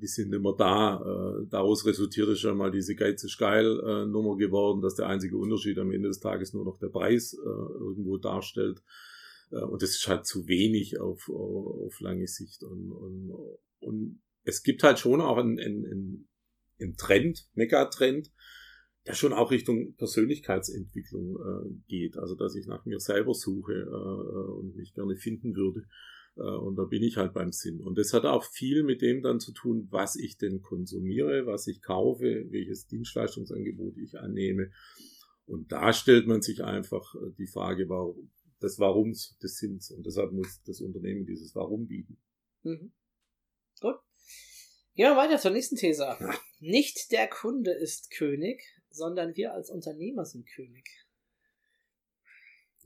[0.00, 0.96] die sind immer da.
[0.96, 5.06] Äh, daraus resultiert es schon mal diese Geiz ist geil äh, Nummer geworden, dass der
[5.06, 8.82] einzige Unterschied am Ende des Tages nur noch der Preis irgendwo darstellt.
[9.50, 12.62] Und das ist halt zu wenig auf, auf lange Sicht.
[12.62, 13.32] Und, und,
[13.80, 16.28] und es gibt halt schon auch einen, einen,
[16.78, 18.30] einen Trend, Megatrend,
[19.06, 22.16] der schon auch Richtung Persönlichkeitsentwicklung äh, geht.
[22.16, 25.84] Also dass ich nach mir selber suche äh, und mich gerne finden würde.
[26.36, 27.80] Äh, und da bin ich halt beim Sinn.
[27.80, 31.66] Und das hat auch viel mit dem dann zu tun, was ich denn konsumiere, was
[31.66, 34.70] ich kaufe, welches Dienstleistungsangebot ich annehme.
[35.46, 38.30] Und da stellt man sich einfach äh, die Frage, warum,
[38.62, 39.90] des Warums, des Sinns.
[39.90, 42.18] Und deshalb muss das Unternehmen dieses Warum bieten.
[42.62, 42.92] Mhm.
[43.80, 43.96] Gut.
[44.94, 46.16] Gehen wir weiter zur nächsten These.
[46.58, 50.88] Nicht der Kunde ist König, sondern wir als Unternehmer sind König.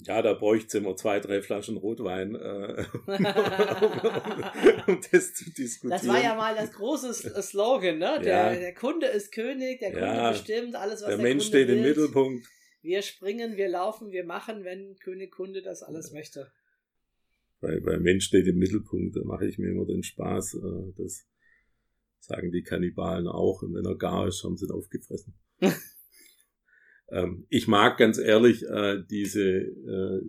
[0.01, 2.85] Ja, da bräuchte immer zwei, drei Flaschen Rotwein, äh,
[4.87, 5.91] um, das zu diskutieren.
[5.91, 8.21] Das war ja mal das große Slogan, ne?
[8.23, 8.59] Der, ja.
[8.59, 10.31] der Kunde ist König, der Kunde ja.
[10.33, 11.77] bestimmt alles, was der, der Mensch Kunde steht will.
[11.77, 12.47] im Mittelpunkt.
[12.83, 16.51] Wir springen, wir laufen, wir machen, wenn König Kunde das alles möchte.
[17.61, 20.55] Weil, weil Mensch steht im Mittelpunkt, da mache ich mir immer den Spaß.
[20.55, 21.25] Äh, das
[22.19, 23.63] sagen die Kannibalen auch.
[23.63, 25.35] Und wenn er gar ist, haben sie ihn aufgefressen.
[27.09, 30.21] ähm, ich mag ganz ehrlich äh, diese, äh,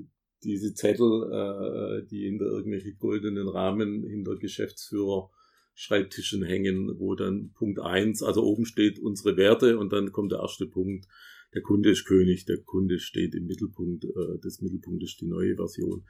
[0.44, 5.30] diese Zettel, äh, die in der irgendwelche goldenen Rahmen hinter Geschäftsführer
[5.74, 10.40] Schreibtischen hängen, wo dann Punkt eins, also oben steht unsere Werte und dann kommt der
[10.40, 11.06] erste Punkt,
[11.54, 15.56] der Kunde ist König, der Kunde steht im Mittelpunkt, äh, des Mittelpunktes ist die neue
[15.56, 16.06] Version.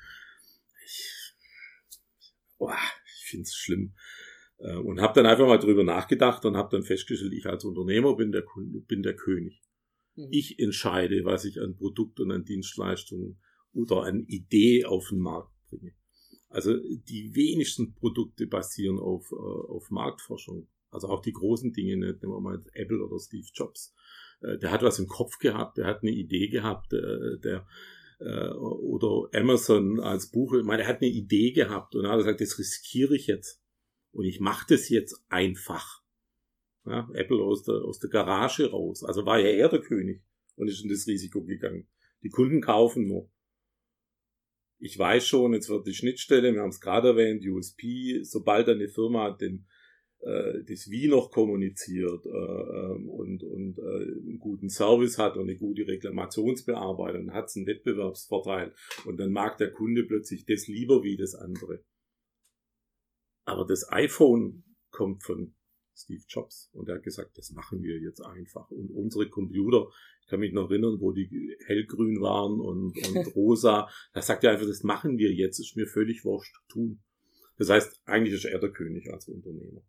[0.86, 1.34] Ich,
[2.58, 2.70] oh,
[3.06, 3.94] ich finde es schlimm.
[4.58, 8.16] Äh, und habe dann einfach mal drüber nachgedacht und habe dann festgestellt, ich als Unternehmer
[8.16, 9.62] bin der Kunde, bin der König.
[10.16, 10.28] Mhm.
[10.32, 13.40] Ich entscheide, was ich an Produkt und an Dienstleistungen
[13.74, 15.94] oder an Idee auf den Markt bringe.
[16.50, 20.68] Also die wenigsten Produkte basieren auf, äh, auf Marktforschung.
[20.90, 23.94] Also auch die großen Dinge, nehmen wir mal Apple oder Steve Jobs.
[24.42, 27.68] Äh, der hat was im Kopf gehabt, der hat eine Idee gehabt, äh, der
[28.20, 32.42] äh, oder Amazon als Buch, ich meine, er hat eine Idee gehabt und hat gesagt,
[32.42, 33.62] das riskiere ich jetzt.
[34.12, 36.02] Und ich mache das jetzt einfach.
[36.86, 39.04] Ja, Apple aus der, aus der Garage raus.
[39.04, 40.22] Also war ja er der König
[40.56, 41.88] und ist in das Risiko gegangen.
[42.24, 43.30] Die Kunden kaufen nur
[44.80, 48.90] ich weiß schon, jetzt wird die Schnittstelle, wir haben es gerade erwähnt, USP, sobald eine
[48.90, 49.66] Firma den,
[50.20, 55.44] äh, das Wie noch kommuniziert äh, ähm, und, und äh, einen guten Service hat und
[55.44, 58.74] eine gute Reklamationsbearbeitung, hat es einen Wettbewerbsvorteil
[59.06, 61.84] und dann mag der Kunde plötzlich das lieber wie das andere.
[63.46, 65.56] Aber das iPhone kommt von
[65.96, 68.70] Steve Jobs und er hat gesagt, das machen wir jetzt einfach.
[68.70, 69.88] Und unsere Computer
[70.26, 73.88] ich kann mich noch erinnern, wo die hellgrün waren und, und rosa.
[74.12, 77.04] Da sagt er einfach, das machen wir jetzt, ist mir völlig wurscht, tun.
[77.58, 79.84] Das heißt, eigentlich ist er der König als Unternehmer.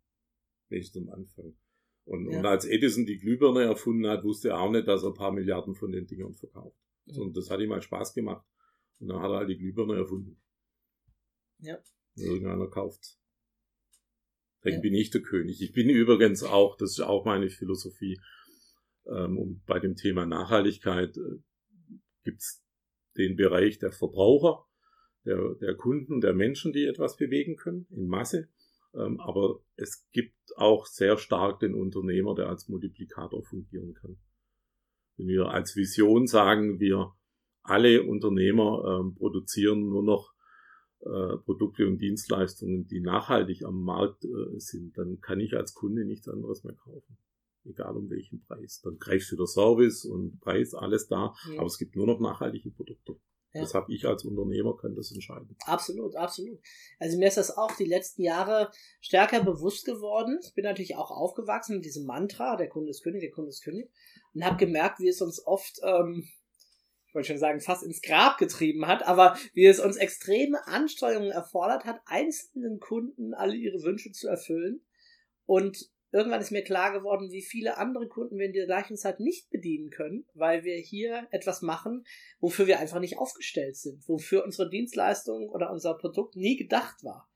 [0.69, 1.57] Nicht zum Anfang.
[2.05, 2.37] Und, ja.
[2.37, 5.31] und als Edison die Glühbirne erfunden hat, wusste er auch nicht, dass er ein paar
[5.31, 6.77] Milliarden von den Dingern verkauft.
[7.05, 7.17] Mhm.
[7.17, 8.45] Und das hat ihm halt Spaß gemacht.
[8.99, 10.39] Und dann hat er halt die Glühbirne erfunden.
[11.61, 11.79] Ja.
[12.15, 13.17] Irgendeiner kauft.
[14.67, 14.81] Dann ja.
[14.81, 15.61] bin ich der König.
[15.61, 18.19] Ich bin übrigens auch, das ist auch meine Philosophie,
[19.07, 21.39] ähm, und bei dem Thema Nachhaltigkeit äh,
[22.23, 22.63] gibt es
[23.17, 24.65] den Bereich der Verbraucher,
[25.25, 28.49] der, der Kunden, der Menschen, die etwas bewegen können in Masse.
[28.93, 34.17] Ähm, aber es gibt auch sehr stark den Unternehmer, der als Multiplikator fungieren kann.
[35.15, 37.13] Wenn wir als Vision sagen, wir
[37.63, 40.33] alle Unternehmer ähm, produzieren nur noch
[41.01, 46.05] äh, Produkte und Dienstleistungen, die nachhaltig am Markt äh, sind, dann kann ich als Kunde
[46.05, 47.17] nichts anderes mehr kaufen
[47.67, 48.81] egal um welchen Preis.
[48.83, 51.59] Dann greifst du der Service und Preis, alles da, ja.
[51.59, 53.19] aber es gibt nur noch nachhaltige Produkte.
[53.53, 53.61] Ja.
[53.61, 55.55] Das habe ich als Unternehmer, kann das entscheiden.
[55.65, 56.59] Absolut, absolut.
[56.99, 60.39] Also mir ist das auch die letzten Jahre stärker bewusst geworden.
[60.43, 63.63] Ich bin natürlich auch aufgewachsen mit diesem Mantra, der Kunde ist König, der Kunde ist
[63.63, 63.89] König.
[64.33, 66.27] Und habe gemerkt, wie es uns oft, ähm,
[67.07, 71.31] ich wollte schon sagen, fast ins Grab getrieben hat, aber wie es uns extreme Anstrengungen
[71.31, 74.81] erfordert hat, einzelnen Kunden alle ihre Wünsche zu erfüllen.
[75.45, 79.19] Und irgendwann ist mir klar geworden, wie viele andere Kunden wir in der gleichen Zeit
[79.19, 82.05] nicht bedienen können, weil wir hier etwas machen,
[82.39, 87.29] wofür wir einfach nicht aufgestellt sind, wofür unsere Dienstleistung oder unser Produkt nie gedacht war.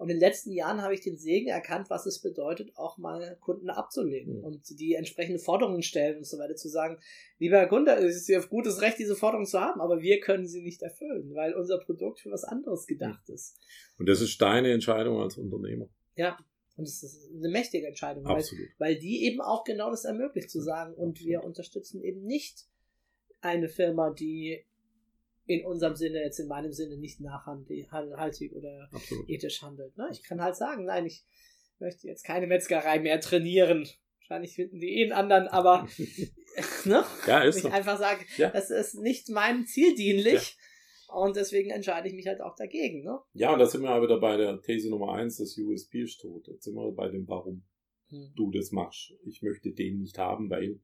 [0.00, 3.36] Und in den letzten Jahren habe ich den Segen erkannt, was es bedeutet, auch mal
[3.38, 4.44] Kunden abzulehnen mhm.
[4.44, 6.98] und die entsprechende Forderungen stellen und so weiter zu sagen,
[7.38, 10.46] lieber Herr Kunde, es ist Ihr gutes Recht, diese Forderung zu haben, aber wir können
[10.46, 13.58] sie nicht erfüllen, weil unser Produkt für was anderes gedacht ist.
[13.98, 15.90] Und das ist deine Entscheidung als Unternehmer.
[16.16, 16.38] Ja,
[16.78, 18.42] und es ist eine mächtige Entscheidung, weil,
[18.78, 22.70] weil die eben auch genau das ermöglicht zu sagen, und wir unterstützen eben nicht
[23.42, 24.64] eine Firma, die
[25.50, 29.28] in unserem Sinne, jetzt in meinem Sinne, nicht nachhaltig oder Absolut.
[29.28, 29.96] ethisch handelt.
[29.96, 30.08] Ne?
[30.12, 31.24] Ich kann halt sagen, nein, ich
[31.78, 33.88] möchte jetzt keine Metzgerei mehr trainieren.
[34.18, 35.88] Wahrscheinlich finden die eh einen anderen, aber
[36.84, 37.04] ne?
[37.26, 37.68] ja, ist ich so.
[37.68, 38.50] einfach sage, ja.
[38.50, 40.56] das ist nicht meinem Ziel dienlich.
[40.56, 41.14] Ja.
[41.14, 43.02] Und deswegen entscheide ich mich halt auch dagegen.
[43.02, 43.18] Ne?
[43.32, 46.20] Ja, und da sind wir aber wieder bei der These Nummer eins, das USP ist
[46.20, 46.46] tot.
[46.46, 47.64] Jetzt sind wir bei dem Warum
[48.10, 48.32] hm.
[48.36, 49.12] du das machst.
[49.24, 50.78] Ich möchte den nicht haben, weil.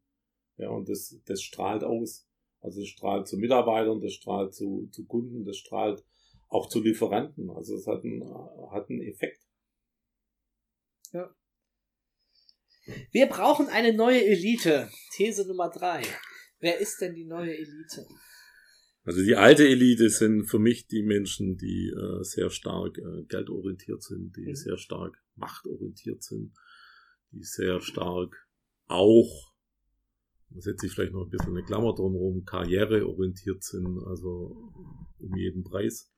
[0.56, 2.26] Ja, und das, das strahlt aus.
[2.66, 6.04] Also es strahlt zu Mitarbeitern, das strahlt zu, zu Kunden, das strahlt
[6.48, 7.48] auch zu Lieferanten.
[7.50, 8.22] Also es hat einen,
[8.72, 9.40] hat einen Effekt.
[11.12, 11.32] Ja.
[13.12, 14.90] Wir brauchen eine neue Elite.
[15.12, 16.02] These Nummer drei.
[16.58, 18.04] Wer ist denn die neue Elite?
[19.04, 24.02] Also die alte Elite sind für mich die Menschen, die äh, sehr stark äh, geldorientiert
[24.02, 24.56] sind, die mhm.
[24.56, 26.52] sehr stark machtorientiert sind,
[27.30, 28.34] die sehr stark
[28.86, 29.54] auch,
[30.50, 34.72] da setze ich vielleicht noch ein bisschen eine Klammer drumherum, karriereorientiert sind, also
[35.18, 36.12] um jeden Preis.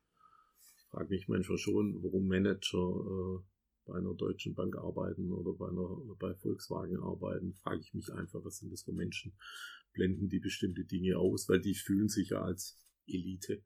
[0.77, 3.43] Ich frage mich manchmal schon, warum Manager äh,
[3.85, 8.43] bei einer deutschen Bank arbeiten oder bei einer bei Volkswagen arbeiten, frage ich mich einfach,
[8.43, 9.33] was sind das für Menschen?
[9.93, 13.61] blenden die bestimmte Dinge aus, weil die fühlen sich ja als Elite.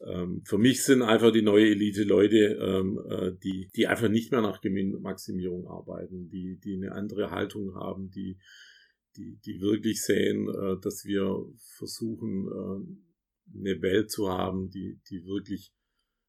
[0.00, 4.30] Ähm, für mich sind einfach die neue Elite Leute, ähm, äh, die, die einfach nicht
[4.30, 8.38] mehr nach Gewinnmaximierung arbeiten, die, die eine andere Haltung haben, die,
[9.18, 11.44] die, die wirklich sehen, äh, dass wir
[11.76, 15.72] versuchen, äh, eine Welt zu haben, die, die wirklich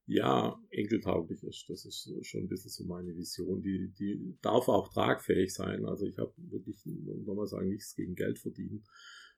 [0.06, 1.66] ja, enkeltauglich ist.
[1.70, 3.62] Das ist schon ein bisschen so meine Vision.
[3.62, 5.86] Die, die darf auch tragfähig sein.
[5.86, 6.84] Also ich habe wirklich,
[7.26, 8.84] nochmal sagen, nichts gegen Geld verdienen,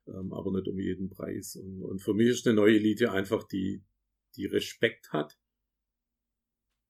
[0.07, 1.57] ähm, aber nicht um jeden Preis.
[1.57, 3.83] Und, und für mich ist eine neue Elite einfach die,
[4.37, 5.37] die Respekt hat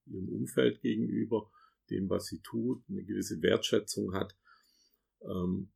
[0.06, 1.50] ihrem Umfeld gegenüber,
[1.90, 4.36] dem, was sie tut, eine gewisse Wertschätzung hat.
[5.22, 5.72] Ähm,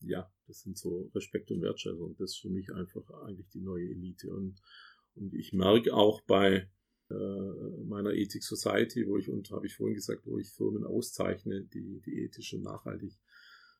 [0.00, 2.16] ja, das sind so Respekt und Wertschätzung.
[2.18, 4.30] Das ist für mich einfach eigentlich die neue Elite.
[4.30, 4.60] Und,
[5.14, 6.68] und ich merke auch bei
[7.10, 11.64] äh, meiner Ethik Society, wo ich, und habe ich vorhin gesagt, wo ich Firmen auszeichne,
[11.64, 13.12] die, die ethisch und nachhaltig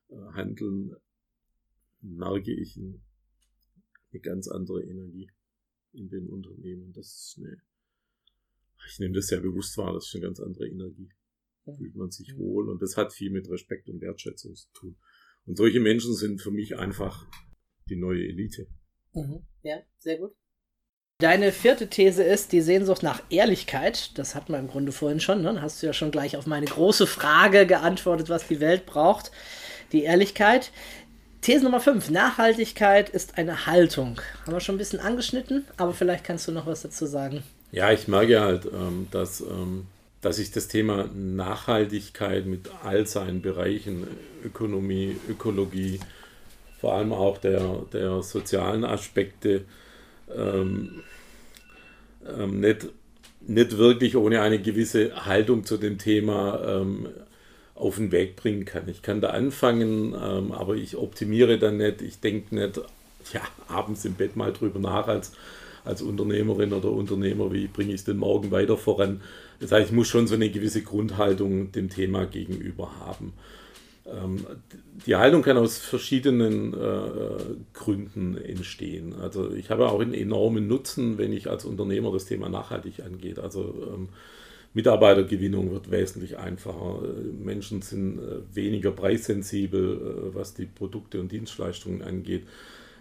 [0.09, 0.95] äh, handeln,
[2.01, 3.01] merke ich ein,
[4.11, 5.29] eine ganz andere Energie
[5.93, 6.93] in den Unternehmen.
[6.93, 7.61] Das ist eine,
[8.87, 11.09] ich nehme das sehr bewusst wahr, das ist eine ganz andere Energie.
[11.77, 14.97] Fühlt man sich wohl und das hat viel mit Respekt und Wertschätzung zu tun.
[15.49, 17.25] Und solche Menschen sind für mich einfach
[17.89, 18.67] die neue Elite.
[19.13, 19.41] Mhm.
[19.63, 20.35] Ja, sehr gut.
[21.17, 24.15] Deine vierte These ist die Sehnsucht nach Ehrlichkeit.
[24.19, 25.41] Das hatten wir im Grunde vorhin schon.
[25.41, 25.59] Ne?
[25.59, 29.31] Hast du ja schon gleich auf meine große Frage geantwortet, was die Welt braucht.
[29.91, 30.71] Die Ehrlichkeit.
[31.41, 32.11] These Nummer 5.
[32.11, 34.21] Nachhaltigkeit ist eine Haltung.
[34.43, 37.41] Haben wir schon ein bisschen angeschnitten, aber vielleicht kannst du noch was dazu sagen.
[37.71, 39.87] Ja, ich merke halt, ähm, dass, ähm,
[40.21, 44.05] dass ich das Thema Nachhaltigkeit mit all seinen Bereichen,
[44.43, 45.99] Ökonomie, Ökologie,
[46.79, 49.65] vor allem auch der, der sozialen Aspekte,
[50.35, 51.03] ähm,
[52.27, 52.87] ähm, nicht,
[53.41, 57.07] nicht wirklich ohne eine gewisse Haltung zu dem Thema ähm,
[57.75, 58.87] auf den Weg bringen kann.
[58.87, 62.01] Ich kann da anfangen, ähm, aber ich optimiere dann nicht.
[62.01, 62.81] Ich denke nicht,
[63.33, 65.31] ja, abends im Bett mal drüber nach als,
[65.85, 69.21] als Unternehmerin oder Unternehmer, wie bringe ich es denn morgen weiter voran.
[69.59, 73.33] Das heißt, ich muss schon so eine gewisse Grundhaltung dem Thema gegenüber haben.
[74.05, 74.45] Ähm,
[75.05, 76.77] die Haltung kann aus verschiedenen äh,
[77.73, 79.13] Gründen entstehen.
[79.13, 83.39] Also ich habe auch einen enormen Nutzen, wenn ich als Unternehmer das Thema nachhaltig angeht.
[83.39, 84.09] Also ähm,
[84.73, 87.01] Mitarbeitergewinnung wird wesentlich einfacher.
[87.43, 92.43] Menschen sind äh, weniger preissensibel, äh, was die Produkte und Dienstleistungen angeht.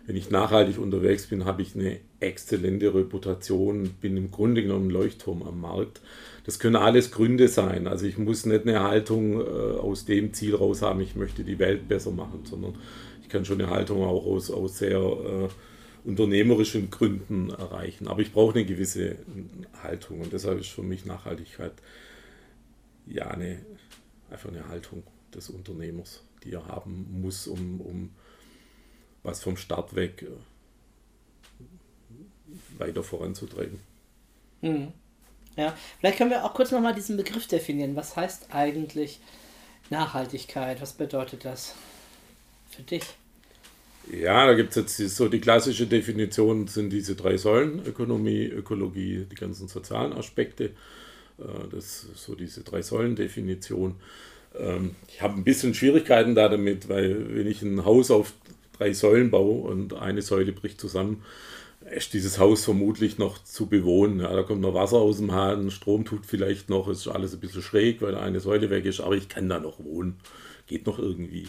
[0.06, 5.42] Wenn ich nachhaltig unterwegs bin, habe ich eine exzellente Reputation, bin im Grunde genommen Leuchtturm
[5.42, 6.00] am Markt.
[6.48, 7.86] Das können alles Gründe sein.
[7.86, 11.58] Also ich muss nicht eine Haltung äh, aus dem Ziel raus haben, ich möchte die
[11.58, 12.74] Welt besser machen, sondern
[13.20, 14.98] ich kann schon eine Haltung auch aus, aus sehr
[16.04, 18.08] unternehmerischen Gründen erreichen.
[18.08, 19.16] Aber ich brauche eine gewisse
[19.82, 21.74] Haltung und deshalb ist für mich Nachhaltigkeit
[23.06, 23.58] ja eine,
[24.30, 25.02] einfach eine Haltung
[25.34, 28.08] des Unternehmers, die er haben muss, um, um
[29.22, 30.28] was vom Start weg äh,
[32.78, 33.80] weiter voranzutreiben.
[34.62, 34.94] Mhm.
[35.58, 37.96] Ja, vielleicht können wir auch kurz nochmal diesen Begriff definieren.
[37.96, 39.18] Was heißt eigentlich
[39.90, 40.80] Nachhaltigkeit?
[40.80, 41.74] Was bedeutet das
[42.70, 43.02] für dich?
[44.12, 49.26] Ja, da gibt es jetzt so die klassische Definition, sind diese drei Säulen, Ökonomie, Ökologie,
[49.30, 50.66] die ganzen sozialen Aspekte.
[51.38, 53.96] Äh, das ist so diese drei Säulen-Definition.
[54.56, 58.32] Ähm, ich habe ein bisschen Schwierigkeiten da damit, weil wenn ich ein Haus auf
[58.78, 61.24] drei Säulen baue und eine Säule bricht zusammen,
[61.90, 64.20] ist dieses Haus vermutlich noch zu bewohnen.
[64.20, 67.40] Ja, da kommt noch Wasser aus dem Hahn, Strom tut vielleicht noch, ist alles ein
[67.40, 70.16] bisschen schräg, weil eine Säule weg ist, aber ich kann da noch wohnen.
[70.66, 71.48] Geht noch irgendwie.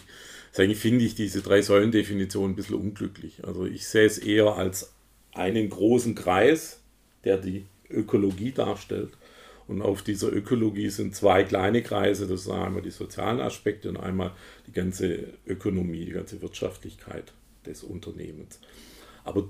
[0.52, 3.44] Deswegen finde ich diese Drei-Säulen-Definition ein bisschen unglücklich.
[3.44, 4.92] Also ich sehe es eher als
[5.32, 6.80] einen großen Kreis,
[7.24, 9.10] der die Ökologie darstellt.
[9.68, 13.98] Und auf dieser Ökologie sind zwei kleine Kreise, das sind einmal die sozialen Aspekte und
[13.98, 14.32] einmal
[14.66, 17.32] die ganze Ökonomie, die ganze Wirtschaftlichkeit
[17.64, 18.58] des Unternehmens.
[19.22, 19.48] Aber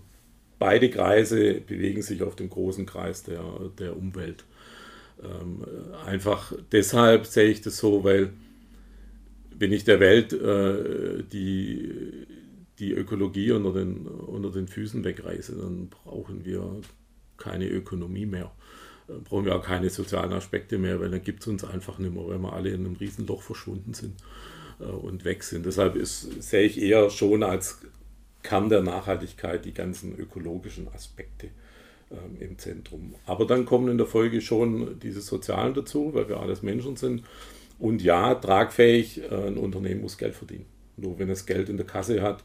[0.60, 3.42] beide Kreise bewegen sich auf dem großen Kreis der,
[3.78, 4.44] der Umwelt.
[5.22, 5.64] Ähm,
[6.06, 8.32] einfach deshalb sehe ich das so, weil
[9.58, 12.26] wenn ich der Welt äh, die,
[12.78, 16.80] die Ökologie unter den, unter den Füßen wegreiße, dann brauchen wir
[17.36, 18.52] keine Ökonomie mehr.
[19.08, 22.14] Dann brauchen wir auch keine sozialen Aspekte mehr, weil dann gibt es uns einfach nicht
[22.14, 24.14] mehr, weil wir alle in einem Riesenloch verschwunden sind
[24.78, 25.64] äh, und weg sind.
[25.64, 27.80] Deshalb ist, sehe ich eher schon als
[28.42, 31.48] Kern der Nachhaltigkeit die ganzen ökologischen Aspekte
[32.10, 33.14] ähm, im Zentrum.
[33.26, 37.22] Aber dann kommen in der Folge schon diese sozialen dazu, weil wir alles Menschen sind
[37.78, 40.66] und ja, tragfähig, äh, ein Unternehmen muss Geld verdienen.
[40.96, 42.44] Nur wenn es Geld in der Kasse hat,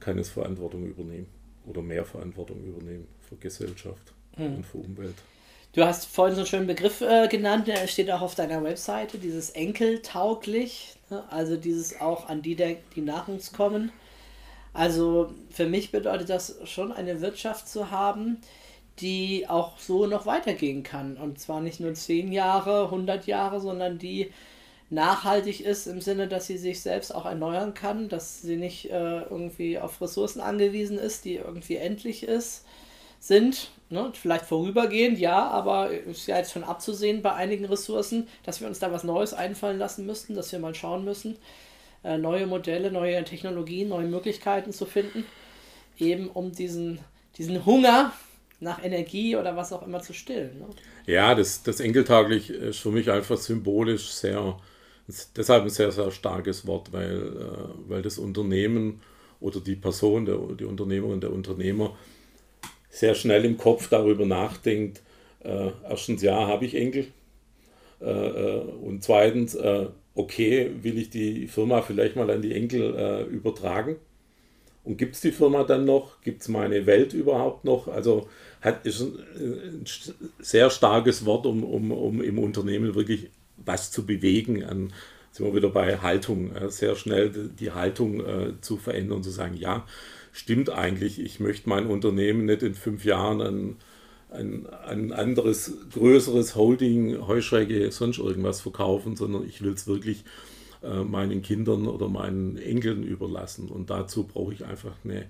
[0.00, 1.26] kann es Verantwortung übernehmen
[1.66, 4.56] oder mehr Verantwortung übernehmen für Gesellschaft mhm.
[4.56, 5.14] und für Umwelt.
[5.74, 9.18] Du hast vorhin so einen schönen Begriff äh, genannt, der steht auch auf deiner Webseite,
[9.18, 11.24] dieses enkeltauglich, ne?
[11.30, 13.90] also dieses auch an die, die nach uns kommen.
[14.74, 18.38] Also für mich bedeutet das schon eine Wirtschaft zu haben,
[19.00, 21.16] die auch so noch weitergehen kann.
[21.16, 24.30] Und zwar nicht nur 10 Jahre, 100 Jahre, sondern die
[24.90, 29.22] nachhaltig ist im Sinne, dass sie sich selbst auch erneuern kann, dass sie nicht äh,
[29.22, 32.64] irgendwie auf Ressourcen angewiesen ist, die irgendwie endlich ist,
[33.18, 33.70] sind.
[33.88, 34.12] Ne?
[34.14, 38.80] Vielleicht vorübergehend, ja, aber ist ja jetzt schon abzusehen bei einigen Ressourcen, dass wir uns
[38.80, 41.38] da was Neues einfallen lassen müssten, dass wir mal schauen müssen,
[42.04, 45.24] äh, neue Modelle, neue Technologien, neue Möglichkeiten zu finden,
[45.98, 46.98] eben um diesen,
[47.36, 48.12] diesen Hunger
[48.60, 50.58] nach Energie oder was auch immer zu stillen.
[50.60, 50.66] Ne?
[51.06, 54.56] Ja, das, das enkeltaglich ist für mich einfach symbolisch sehr
[55.36, 59.00] deshalb ein sehr, sehr starkes Wort, weil, äh, weil das Unternehmen
[59.40, 61.96] oder die Person, der, die Unternehmerin, der Unternehmer
[62.90, 65.02] sehr schnell im Kopf darüber nachdenkt,
[65.42, 67.08] äh, erstens, ja, habe ich Enkel?
[68.00, 72.94] Äh, äh und zweitens, äh, okay, will ich die Firma vielleicht mal an die Enkel
[72.96, 73.96] äh, übertragen?
[74.84, 76.20] Und gibt es die Firma dann noch?
[76.22, 77.86] Gibt es meine Welt überhaupt noch?
[77.86, 78.28] Also
[78.60, 79.84] hat, ist ein, ein
[80.40, 84.92] sehr starkes Wort, um, um, um im Unternehmen wirklich was zu bewegen, an,
[85.30, 89.56] sind wir wieder bei Haltung, äh, sehr schnell die Haltung äh, zu verändern zu sagen,
[89.56, 89.86] ja,
[90.32, 93.76] stimmt eigentlich, ich möchte mein Unternehmen nicht in fünf Jahren an
[94.32, 100.24] ein, ein anderes, größeres Holding, Heuschrecke, sonst irgendwas verkaufen, sondern ich will es wirklich
[100.82, 103.68] äh, meinen Kindern oder meinen Enkeln überlassen.
[103.68, 105.26] Und dazu brauche ich einfach eine,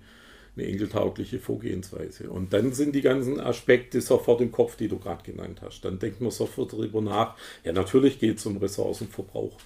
[0.56, 2.30] eine enkeltaugliche Vorgehensweise.
[2.30, 5.84] Und dann sind die ganzen Aspekte sofort im Kopf, die du gerade genannt hast.
[5.84, 7.36] Dann denkt man sofort darüber nach.
[7.64, 9.58] Ja, natürlich geht es um Ressourcenverbrauch.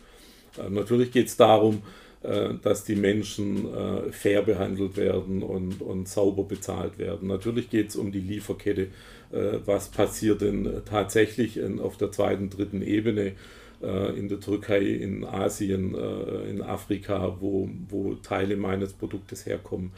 [0.59, 1.83] Äh, natürlich geht es darum,
[2.23, 7.29] dass die Menschen äh, fair behandelt werden und, und sauber bezahlt werden.
[7.29, 8.89] Natürlich geht es um die Lieferkette.
[9.31, 13.35] Äh, was passiert denn tatsächlich in, auf der zweiten, dritten Ebene?
[13.83, 19.93] Äh, in der Türkei, in Asien, äh, in Afrika, wo, wo Teile meines Produktes herkommen.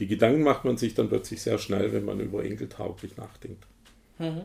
[0.00, 3.66] Die Gedanken macht man sich dann plötzlich sehr schnell, wenn man über enkeltauglich nachdenkt.
[4.18, 4.42] Mhm.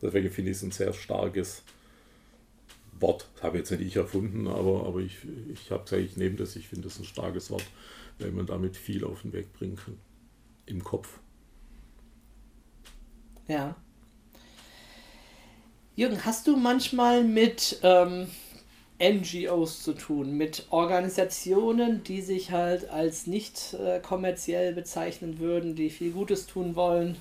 [0.00, 1.62] Deswegen finde ich es ein sehr starkes
[3.00, 3.28] Wort.
[3.34, 5.18] Das habe jetzt nicht ich erfunden, aber, aber ich,
[5.52, 7.64] ich habe es eigentlich neben das, ich finde es ein starkes Wort,
[8.18, 9.98] weil man damit viel auf den Weg bringen kann.
[10.66, 11.18] Im Kopf.
[13.48, 13.74] Ja.
[15.96, 18.28] Jürgen, hast du manchmal mit ähm,
[19.02, 25.90] NGOs zu tun, mit Organisationen, die sich halt als nicht äh, kommerziell bezeichnen würden, die
[25.90, 27.16] viel Gutes tun wollen?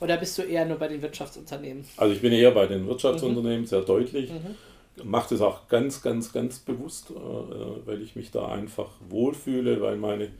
[0.00, 1.84] Oder bist du eher nur bei den Wirtschaftsunternehmen?
[1.96, 3.66] Also ich bin eher bei den Wirtschaftsunternehmen, mhm.
[3.66, 4.30] sehr deutlich.
[4.30, 4.54] Mhm.
[5.02, 7.14] Mache das auch ganz, ganz, ganz bewusst, äh,
[7.86, 10.30] weil ich mich da einfach wohlfühle, weil meine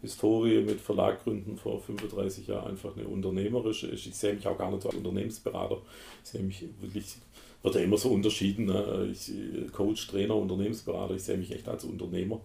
[0.00, 4.06] Historie mit Verlaggründen vor 35 Jahren einfach eine unternehmerische ist.
[4.06, 5.78] Ich sehe mich auch gar nicht als Unternehmensberater.
[6.22, 7.16] Ich sehe mich wirklich
[7.64, 8.66] wird ja immer so unterschieden.
[8.66, 9.08] Ne?
[9.10, 9.32] Ich,
[9.72, 12.40] Coach, Trainer, Unternehmensberater, ich sehe mich echt als Unternehmer,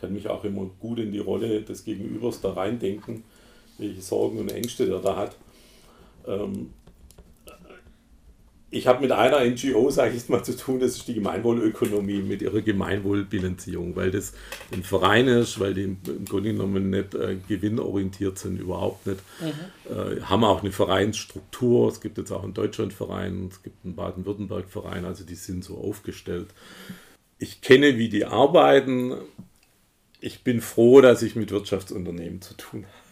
[0.00, 3.22] kann mich auch immer gut in die Rolle des Gegenübers da reindenken,
[3.78, 5.36] welche Sorgen und Ängste der da hat.
[6.26, 6.70] Ähm,
[8.74, 12.42] ich habe mit einer NGO, sage ich mal, zu tun, das ist die Gemeinwohlökonomie mit
[12.42, 14.32] ihrer Gemeinwohlbilanzierung, weil das
[14.72, 19.20] ein Verein ist, weil die im Grunde genommen nicht äh, gewinnorientiert sind, überhaupt nicht.
[19.40, 19.92] Mhm.
[19.94, 25.04] Äh, haben auch eine Vereinsstruktur, es gibt jetzt auch einen Deutschlandverein, es gibt einen Baden-Württemberg-Verein,
[25.04, 26.48] also die sind so aufgestellt.
[27.38, 29.14] Ich kenne, wie die arbeiten.
[30.20, 33.03] Ich bin froh, dass ich mit Wirtschaftsunternehmen zu tun habe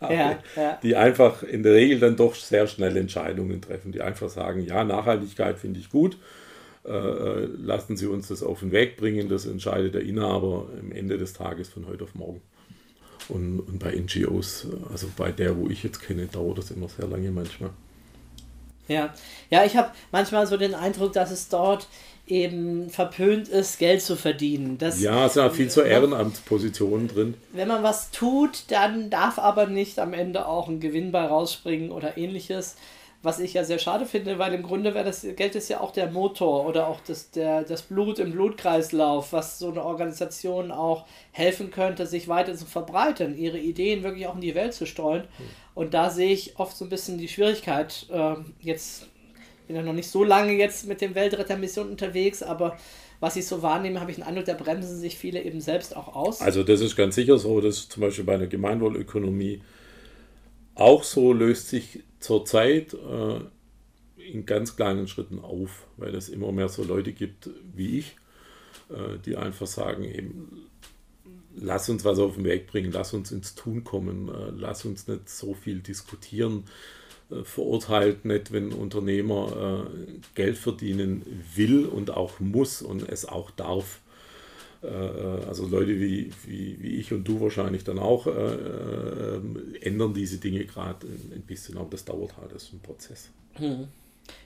[0.00, 0.78] ja, ja.
[0.82, 4.82] die einfach in der Regel dann doch sehr schnell Entscheidungen treffen, die einfach sagen, ja,
[4.84, 6.16] Nachhaltigkeit finde ich gut,
[6.84, 10.92] äh, äh, lassen Sie uns das auf den Weg bringen, das entscheidet der Inhaber am
[10.92, 12.40] Ende des Tages von heute auf morgen.
[13.28, 17.06] Und, und bei NGOs, also bei der, wo ich jetzt kenne, dauert das immer sehr
[17.06, 17.70] lange manchmal.
[18.88, 19.14] Ja,
[19.50, 21.86] ja ich habe manchmal so den Eindruck, dass es dort
[22.30, 24.78] eben verpönt ist, Geld zu verdienen.
[24.78, 27.34] Das, ja, es sind viel zu Ehrenamtspositionen drin.
[27.52, 31.90] Wenn man was tut, dann darf aber nicht am Ende auch ein Gewinn bei rausspringen
[31.90, 32.76] oder ähnliches.
[33.22, 35.90] Was ich ja sehr schade finde, weil im Grunde wäre das Geld ist ja auch
[35.90, 41.04] der Motor oder auch das, der, das Blut im Blutkreislauf, was so eine Organisation auch
[41.30, 45.24] helfen könnte, sich weiter zu verbreiten, ihre Ideen wirklich auch in die Welt zu streuen.
[45.24, 45.46] Hm.
[45.74, 49.09] Und da sehe ich oft so ein bisschen die Schwierigkeit, äh, jetzt
[49.70, 52.76] bin ja noch nicht so lange jetzt mit dem Weltrettermission unterwegs, aber
[53.20, 56.16] was ich so wahrnehme, habe ich den Eindruck, da bremsen sich viele eben selbst auch
[56.16, 56.40] aus.
[56.40, 59.62] Also das ist ganz sicher so, dass zum Beispiel bei einer Gemeinwohlökonomie
[60.74, 63.40] auch so löst sich zurzeit äh,
[64.20, 68.16] in ganz kleinen Schritten auf, weil es immer mehr so Leute gibt wie ich,
[68.88, 70.68] äh, die einfach sagen, eben,
[71.54, 75.06] lass uns was auf den Weg bringen, lass uns ins Tun kommen, äh, lass uns
[75.06, 76.64] nicht so viel diskutieren,
[77.44, 83.50] verurteilt nicht, wenn ein Unternehmer äh, Geld verdienen will und auch muss und es auch
[83.50, 84.00] darf.
[84.82, 89.40] äh, also Leute wie, wie, wie ich und du wahrscheinlich dann auch äh, äh,
[89.82, 93.30] ändern diese Dinge gerade ein bisschen, aber das dauert halt, das ist ein Prozess.
[93.54, 93.88] Hm.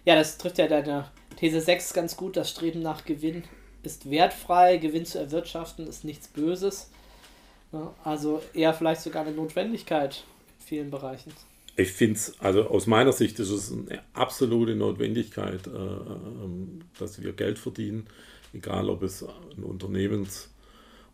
[0.04, 3.44] Ja, das trifft ja deine These 6 ganz gut, das Streben nach Gewinn
[3.82, 6.90] ist wertfrei, Gewinn zu erwirtschaften ist nichts Böses.
[8.02, 10.24] Also eher vielleicht sogar eine Notwendigkeit
[10.60, 11.32] in vielen Bereichen.
[11.76, 17.20] Ich finde es, also aus meiner Sicht ist es eine absolute Notwendigkeit, äh, ähm, dass
[17.20, 18.06] wir Geld verdienen,
[18.52, 20.50] egal ob es ein Unternehmens,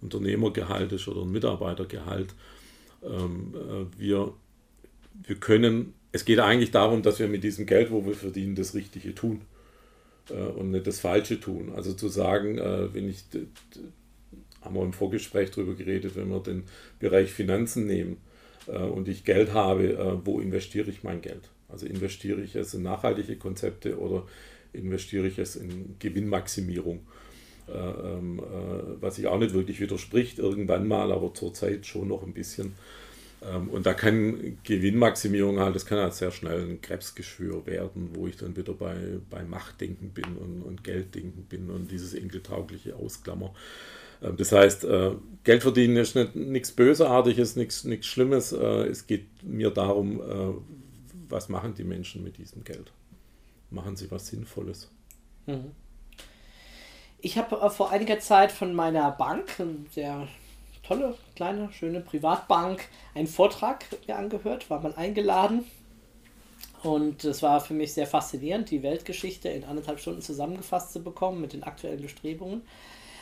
[0.03, 2.35] Unternehmergehalt ist oder ein Mitarbeitergehalt.
[3.03, 4.35] Ähm, äh, wir,
[5.27, 8.75] wir können, es geht eigentlich darum, dass wir mit diesem Geld, wo wir verdienen, das
[8.75, 9.41] Richtige tun
[10.29, 11.73] äh, und nicht das Falsche tun.
[11.75, 12.59] Also zu sagen,
[12.93, 13.25] wenn ich,
[14.61, 16.65] haben wir im Vorgespräch darüber geredet, wenn wir den
[16.99, 18.19] Bereich Finanzen nehmen,
[18.67, 21.49] und ich Geld habe, äh, wo investiere ich mein Geld?
[21.69, 24.27] Also investiere ich es in nachhaltige Konzepte oder
[24.73, 27.01] investiere ich es in Gewinnmaximierung?
[27.69, 28.43] Äh, ähm,
[29.01, 32.75] was sich auch nicht wirklich widerspricht, irgendwann mal, aber zurzeit schon noch ein bisschen.
[33.43, 38.27] Ähm, und da kann Gewinnmaximierung halt, das kann halt sehr schnell ein Krebsgeschwür werden, wo
[38.27, 38.97] ich dann wieder bei,
[39.31, 43.55] bei Machtdenken bin und, und Gelddenken bin und dieses enkeltaugliche Ausklammer.
[44.23, 45.13] Ähm, das heißt, äh,
[45.45, 48.53] Geld verdienen ist nichts Bösartiges, nichts Schlimmes.
[48.53, 50.55] Äh, es geht mir darum, äh,
[51.29, 52.93] was machen die Menschen mit diesem Geld?
[53.71, 54.91] Machen sie was Sinnvolles?
[55.47, 55.73] Mhm.
[57.23, 59.45] Ich habe vor einiger Zeit von meiner Bank,
[59.93, 60.27] sehr
[60.83, 65.65] tolle, kleine, schöne Privatbank, einen Vortrag mir angehört, war mal eingeladen.
[66.83, 71.43] Und es war für mich sehr faszinierend, die Weltgeschichte in anderthalb Stunden zusammengefasst zu bekommen
[71.43, 72.63] mit den aktuellen Bestrebungen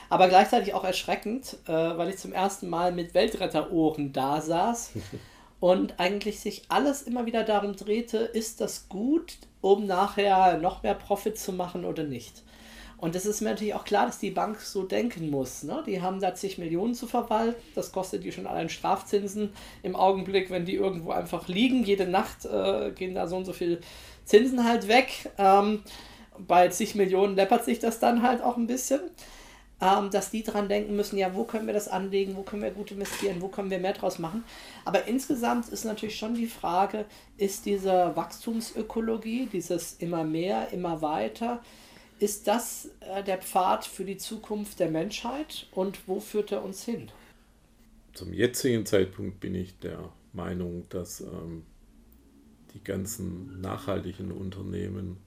[0.09, 4.93] aber gleichzeitig auch erschreckend, äh, weil ich zum ersten Mal mit Weltretterohren da saß
[5.61, 10.95] und eigentlich sich alles immer wieder darum drehte, ist das gut, um nachher noch mehr
[10.95, 12.43] Profit zu machen oder nicht.
[12.99, 15.63] Und es ist mir natürlich auch klar, dass die Bank so denken muss.
[15.63, 15.85] Ne?
[15.87, 17.55] Die haben da zig Millionen zu verwalten.
[17.77, 19.51] Das kostet die schon allein Strafzinsen
[19.85, 21.85] im Augenblick, wenn die irgendwo einfach liegen.
[21.85, 23.81] Jede Nacht äh, gehen da so und so viel
[24.25, 25.31] Zinsen halt weg.
[25.39, 25.85] Ähm,
[26.39, 29.01] bei zig Millionen läppert sich das dann halt auch ein bisschen
[29.81, 32.71] ähm, dass die dran denken müssen, ja, wo können wir das anlegen, wo können wir
[32.71, 34.45] gut investieren, wo können wir mehr draus machen.
[34.85, 37.05] Aber insgesamt ist natürlich schon die Frage,
[37.37, 41.63] ist diese Wachstumsökologie, dieses immer mehr, immer weiter,
[42.19, 46.85] ist das äh, der Pfad für die Zukunft der Menschheit und wo führt er uns
[46.85, 47.11] hin?
[48.15, 51.63] Zum jetzigen Zeitpunkt bin ich der Meinung, dass ähm,
[52.75, 55.19] die ganzen nachhaltigen Unternehmen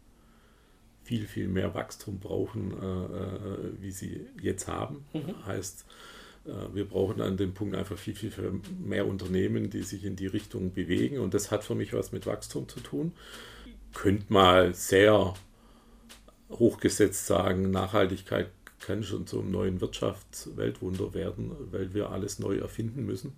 [1.03, 5.05] viel, viel mehr Wachstum brauchen, äh, äh, wie sie jetzt haben.
[5.13, 5.45] Mhm.
[5.45, 5.85] Heißt,
[6.45, 10.27] äh, wir brauchen an dem Punkt einfach viel, viel mehr Unternehmen, die sich in die
[10.27, 11.19] Richtung bewegen.
[11.19, 13.13] Und das hat für mich was mit Wachstum zu tun.
[13.93, 15.33] Könnt mal sehr
[16.49, 23.33] hochgesetzt sagen, Nachhaltigkeit kann schon zum neuen Wirtschaftsweltwunder werden, weil wir alles neu erfinden müssen.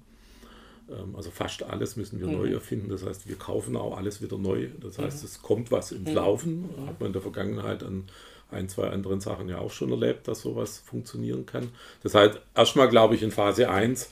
[0.90, 2.34] Ähm, also fast alles müssen wir mhm.
[2.34, 2.90] neu erfinden.
[2.90, 4.70] Das heißt, wir kaufen auch alles wieder neu.
[4.80, 5.26] Das heißt, mhm.
[5.26, 6.16] es kommt was ins mhm.
[6.16, 6.62] Laufen.
[6.62, 6.88] Mhm.
[6.88, 8.06] Hat man in der Vergangenheit an
[8.52, 11.70] ein, zwei anderen Sachen ja auch schon erlebt, dass sowas funktionieren kann.
[12.04, 14.12] Das heißt, erstmal glaube ich, in Phase 1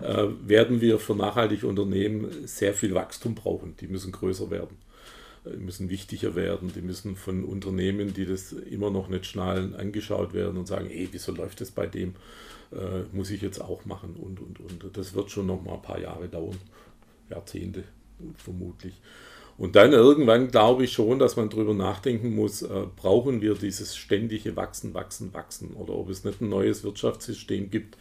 [0.00, 3.76] äh, werden wir für nachhaltige Unternehmen sehr viel Wachstum brauchen.
[3.80, 4.76] Die müssen größer werden,
[5.44, 6.72] äh, müssen wichtiger werden.
[6.74, 11.08] Die müssen von Unternehmen, die das immer noch nicht schnallen, angeschaut werden und sagen, ey,
[11.12, 12.14] wieso läuft das bei dem?
[12.72, 14.96] Äh, muss ich jetzt auch machen und, und, und.
[14.96, 16.58] Das wird schon noch mal ein paar Jahre dauern,
[17.30, 17.84] Jahrzehnte
[18.36, 18.94] vermutlich.
[19.56, 23.96] Und dann irgendwann glaube ich schon, dass man darüber nachdenken muss, äh, brauchen wir dieses
[23.96, 27.96] ständige Wachsen, Wachsen, Wachsen oder ob es nicht ein neues Wirtschaftssystem gibt,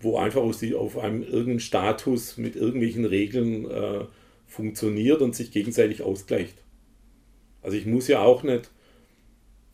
[0.00, 4.04] wo einfach aus die, auf einem irgendeinen Status mit irgendwelchen Regeln äh,
[4.46, 6.64] funktioniert und sich gegenseitig ausgleicht.
[7.62, 8.70] Also ich muss ja auch nicht,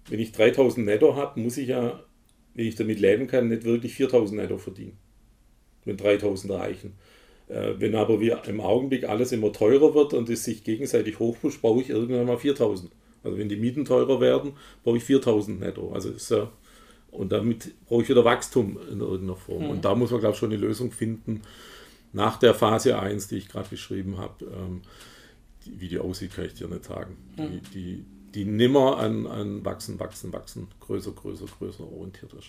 [0.08, 2.02] wenn ich 3000 netto habe, muss ich ja
[2.54, 4.96] wenn ich damit leben kann, nicht wirklich 4000 netto verdienen.
[5.84, 6.92] Wenn 3000 reichen.
[7.48, 11.60] Äh, wenn aber wir im Augenblick alles immer teurer wird und es sich gegenseitig hochpusht,
[11.60, 12.90] brauche ich irgendwann mal 4000.
[13.22, 14.52] Also wenn die Mieten teurer werden,
[14.82, 15.92] brauche ich 4000 netto.
[15.92, 16.46] Also ist, äh,
[17.10, 19.64] und damit brauche ich wieder Wachstum in irgendeiner Form.
[19.64, 19.70] Mhm.
[19.70, 21.42] Und da muss man, glaube ich, schon eine Lösung finden,
[22.12, 24.44] nach der Phase 1, die ich gerade beschrieben habe.
[24.44, 24.82] Ähm,
[25.66, 27.16] wie die aussieht, kann ich dir nicht sagen.
[27.36, 27.42] Mhm.
[27.50, 32.48] Die, die, die nimmer an, an Wachsen, Wachsen, Wachsen, größer, größer, größer orientiert ist.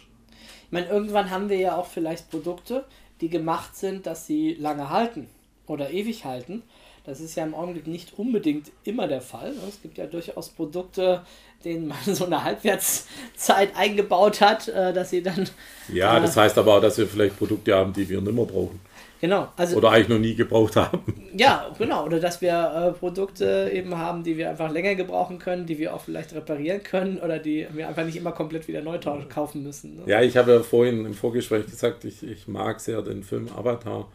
[0.66, 2.86] Ich meine, irgendwann haben wir ja auch vielleicht Produkte,
[3.22, 5.28] die gemacht sind, dass sie lange halten
[5.68, 6.64] oder ewig halten.
[7.06, 9.54] Das ist ja im Augenblick nicht unbedingt immer der Fall.
[9.70, 11.22] Es gibt ja durchaus Produkte,
[11.64, 15.48] denen man so eine Halbwertszeit eingebaut hat, äh, dass sie dann.
[15.94, 18.80] Ja, das heißt aber auch, dass wir vielleicht Produkte haben, die wir nicht mehr brauchen.
[19.26, 19.48] Genau.
[19.58, 21.00] Also, oder eigentlich noch nie gebraucht haben.
[21.36, 22.06] Ja, genau.
[22.06, 25.96] Oder dass wir äh, Produkte eben haben, die wir einfach länger gebrauchen können, die wir
[25.96, 29.96] auch vielleicht reparieren können oder die wir einfach nicht immer komplett wieder neu kaufen müssen.
[29.96, 30.04] Ne?
[30.06, 34.12] Ja, ich habe ja vorhin im Vorgespräch gesagt, ich, ich mag sehr den Film Avatar,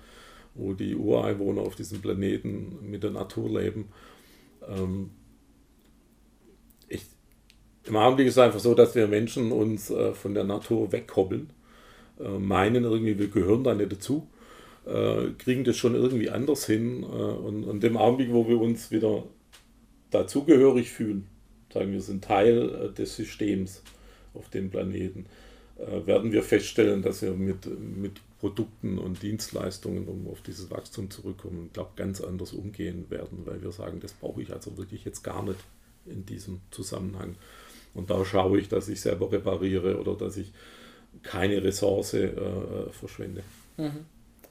[0.55, 3.89] wo die Ureinwohner auf diesem Planeten mit der Natur leben.
[4.69, 5.11] Ähm,
[6.89, 7.03] ich,
[7.85, 11.51] Im Augenblick ist es einfach so, dass wir Menschen uns äh, von der Natur wegkoppeln,
[12.21, 14.29] äh, meinen irgendwie, wir gehören da nicht dazu
[14.87, 17.03] äh, kriegen das schon irgendwie anders hin.
[17.03, 19.25] Äh, und, und dem Augenblick, wo wir uns wieder
[20.11, 21.27] dazugehörig fühlen,
[21.73, 23.83] sagen wir sind Teil äh, des Systems
[24.35, 25.27] auf dem Planeten,
[25.79, 27.67] äh, werden wir feststellen, dass wir mit,
[27.97, 33.63] mit Produkten und Dienstleistungen, um auf dieses Wachstum zurückkommen, glaube ganz anders umgehen werden, weil
[33.63, 35.59] wir sagen, das brauche ich also wirklich jetzt gar nicht
[36.07, 37.37] in diesem Zusammenhang.
[37.93, 40.53] Und da schaue ich, dass ich selber repariere oder dass ich
[41.23, 42.31] keine Ressource äh,
[42.93, 43.43] verschwende.
[43.77, 44.07] Mhm.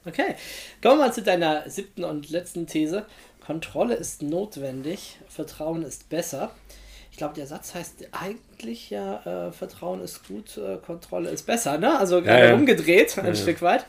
[0.06, 0.34] Okay,
[0.82, 3.04] kommen wir mal zu deiner siebten und letzten These.
[3.44, 6.50] Kontrolle ist notwendig, Vertrauen ist besser.
[7.10, 11.76] Ich glaube, der Satz heißt eigentlich ja, äh, Vertrauen ist gut, äh, Kontrolle ist besser,
[11.76, 11.98] ne?
[11.98, 12.54] Also gerade ja, ja.
[12.54, 13.84] umgedreht, ein ja, Stück weit.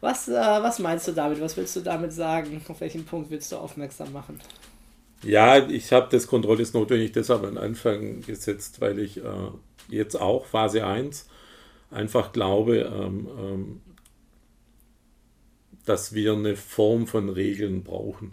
[0.00, 1.40] Was, äh, was meinst du damit?
[1.40, 2.60] Was willst du damit sagen?
[2.66, 4.40] Auf welchen Punkt willst du aufmerksam machen?
[5.22, 9.22] Ja, ich habe das Kontrolle ist notwendig deshalb am Anfang gesetzt, weil ich äh,
[9.88, 11.26] jetzt auch Phase 1
[11.90, 13.80] einfach glaube, ähm, ähm,
[15.84, 18.32] dass wir eine Form von Regeln brauchen.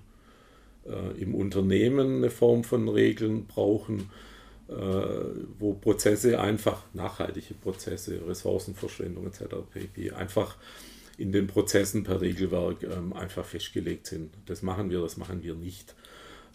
[0.85, 4.09] Äh, Im Unternehmen eine Form von Regeln brauchen,
[4.67, 4.73] äh,
[5.59, 9.43] wo Prozesse einfach, nachhaltige Prozesse, Ressourcenverschwendung etc.
[9.71, 10.11] pp.
[10.11, 10.57] einfach
[11.17, 14.33] in den Prozessen per Regelwerk ähm, einfach festgelegt sind.
[14.45, 15.93] Das machen wir, das machen wir nicht.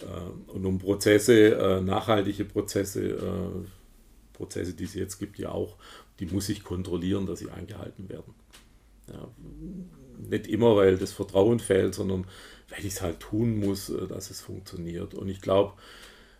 [0.01, 3.67] Äh, und um Prozesse, äh, nachhaltige Prozesse, äh,
[4.33, 5.77] Prozesse, die es jetzt gibt, ja auch,
[6.19, 8.35] die muss ich kontrollieren, dass sie eingehalten werden.
[9.09, 9.29] Ja,
[10.19, 12.27] nicht immer, weil das Vertrauen fehlt, sondern
[12.71, 15.15] weil ich es halt tun muss, äh, dass es funktioniert.
[15.15, 15.75] Und ich glaube,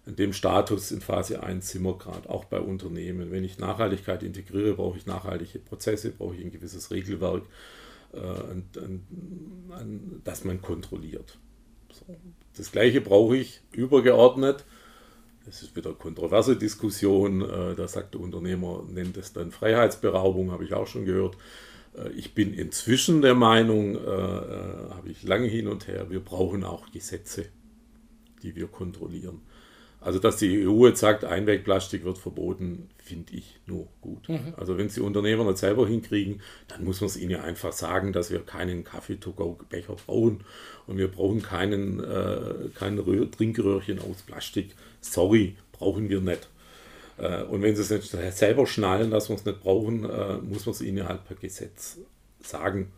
[0.07, 3.33] in dem Status in Phase 1 sind wir gerade, auch bei Unternehmen.
[3.33, 7.43] Wenn ich Nachhaltigkeit integriere, brauche ich nachhaltige Prozesse, brauche ich ein gewisses Regelwerk,
[8.13, 9.07] äh, und, und,
[9.69, 11.39] und, das man kontrolliert.
[11.93, 12.05] So.
[12.57, 14.65] Das gleiche brauche ich übergeordnet.
[15.45, 17.43] Das ist wieder kontroverse Diskussion.
[17.43, 21.37] Äh, da sagt der Unternehmer, nennt es dann Freiheitsberaubung, habe ich auch schon gehört.
[21.97, 26.21] Äh, ich bin inzwischen der Meinung, äh, äh, habe ich lange hin und her, wir
[26.21, 27.47] brauchen auch Gesetze,
[28.43, 29.41] die wir kontrollieren.
[30.01, 34.29] Also, dass die EU jetzt sagt, Einwegplastik wird verboten, finde ich nur gut.
[34.29, 34.55] Mhm.
[34.57, 37.73] Also, wenn es die Unternehmer nicht selber hinkriegen, dann muss man es ihnen ja einfach
[37.73, 40.45] sagen, dass wir keinen Kaffee-to-go-Becher brauchen
[40.87, 42.97] und wir brauchen keinen, äh, kein
[43.33, 44.77] Trinkröhrchen aus Plastik.
[45.01, 46.49] Sorry, brauchen wir nicht.
[47.19, 50.67] Äh, und wenn sie es nicht selber schnallen, dass wir es nicht brauchen, äh, muss
[50.67, 51.99] man es ihnen halt per Gesetz
[52.41, 52.93] sagen.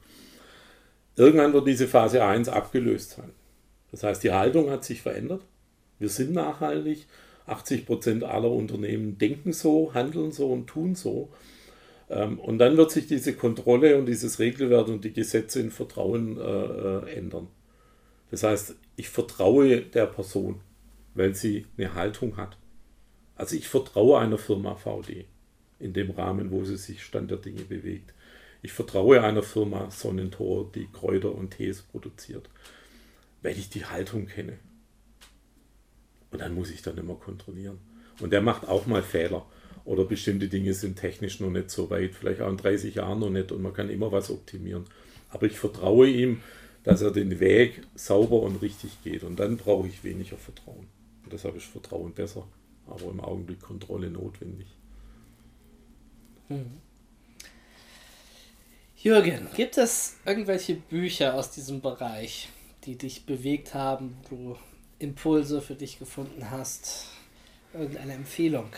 [1.17, 3.31] Irgendwann wird diese Phase 1 abgelöst sein.
[3.91, 5.43] Das heißt, die Haltung hat sich verändert.
[5.99, 7.07] Wir sind nachhaltig.
[7.47, 11.31] 80 Prozent aller Unternehmen denken so, handeln so und tun so.
[12.11, 16.39] Ähm, und dann wird sich diese Kontrolle und dieses Regelwerk und die Gesetze in Vertrauen
[16.39, 17.49] äh, ändern.
[18.31, 20.61] Das heißt, ich vertraue der Person,
[21.15, 22.59] weil sie eine Haltung hat.
[23.39, 25.25] Also ich vertraue einer Firma VD
[25.79, 28.13] in dem Rahmen, wo sie sich Stand der Dinge bewegt.
[28.63, 32.51] Ich vertraue einer Firma Sonnentor, die Kräuter und Tees produziert,
[33.41, 34.59] weil ich die Haltung kenne.
[36.33, 37.79] Und dann muss ich dann immer kontrollieren.
[38.19, 39.47] Und der macht auch mal Fehler.
[39.85, 43.31] Oder bestimmte Dinge sind technisch noch nicht so weit, vielleicht auch in 30 Jahren noch
[43.31, 44.85] nicht und man kann immer was optimieren.
[45.31, 46.43] Aber ich vertraue ihm,
[46.83, 49.23] dass er den Weg sauber und richtig geht.
[49.23, 50.89] Und dann brauche ich weniger Vertrauen.
[51.23, 52.49] Und deshalb ist Vertrauen besser
[52.91, 54.67] aber im Augenblick Kontrolle notwendig.
[56.49, 56.81] Hm.
[58.97, 62.49] Jürgen, gibt es irgendwelche Bücher aus diesem Bereich,
[62.85, 64.57] die dich bewegt haben, wo du
[64.99, 67.07] Impulse für dich gefunden hast?
[67.73, 68.71] Irgendeine Empfehlung?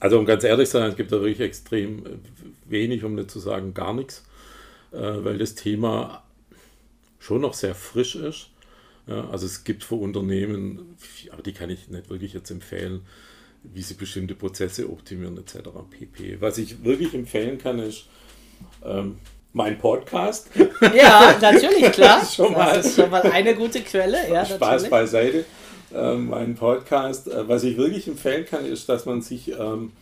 [0.00, 2.20] Also um ganz ehrlich zu sein, es gibt da wirklich extrem
[2.66, 4.24] wenig, um nicht zu sagen gar nichts,
[4.92, 6.22] äh, weil das Thema
[7.18, 8.50] schon noch sehr frisch ist.
[9.08, 10.96] Ja, also es gibt für Unternehmen,
[11.32, 13.00] aber die kann ich nicht wirklich jetzt empfehlen,
[13.62, 15.70] wie sie bestimmte Prozesse optimieren etc.
[15.90, 16.40] pp.
[16.40, 18.04] Was ich wirklich empfehlen kann, ist
[18.84, 19.16] ähm,
[19.52, 20.50] mein Podcast.
[20.94, 22.20] Ja, natürlich, klar.
[22.20, 24.30] das, ist schon mal, das ist schon mal eine gute Quelle.
[24.30, 24.90] Ja, Spaß natürlich.
[24.90, 25.44] beiseite.
[25.94, 27.28] Ähm, mein Podcast.
[27.28, 29.92] Äh, was ich wirklich empfehlen kann, ist, dass man sich ähm,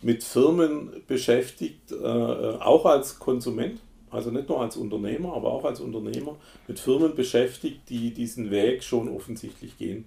[0.00, 3.78] mit Firmen beschäftigt, äh, äh auch als Konsument
[4.12, 6.36] also nicht nur als Unternehmer, aber auch als Unternehmer,
[6.68, 10.04] mit Firmen beschäftigt, die diesen Weg schon offensichtlich gehen.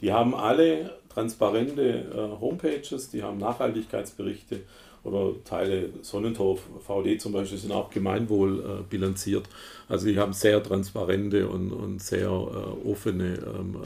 [0.00, 4.60] Die haben alle transparente äh, Homepages, die haben Nachhaltigkeitsberichte
[5.04, 9.48] oder Teile Sonnentor VD zum Beispiel sind auch Gemeinwohl äh, bilanziert.
[9.88, 13.76] Also die haben sehr transparente und, und sehr äh, offene ähm,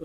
[0.00, 0.04] äh,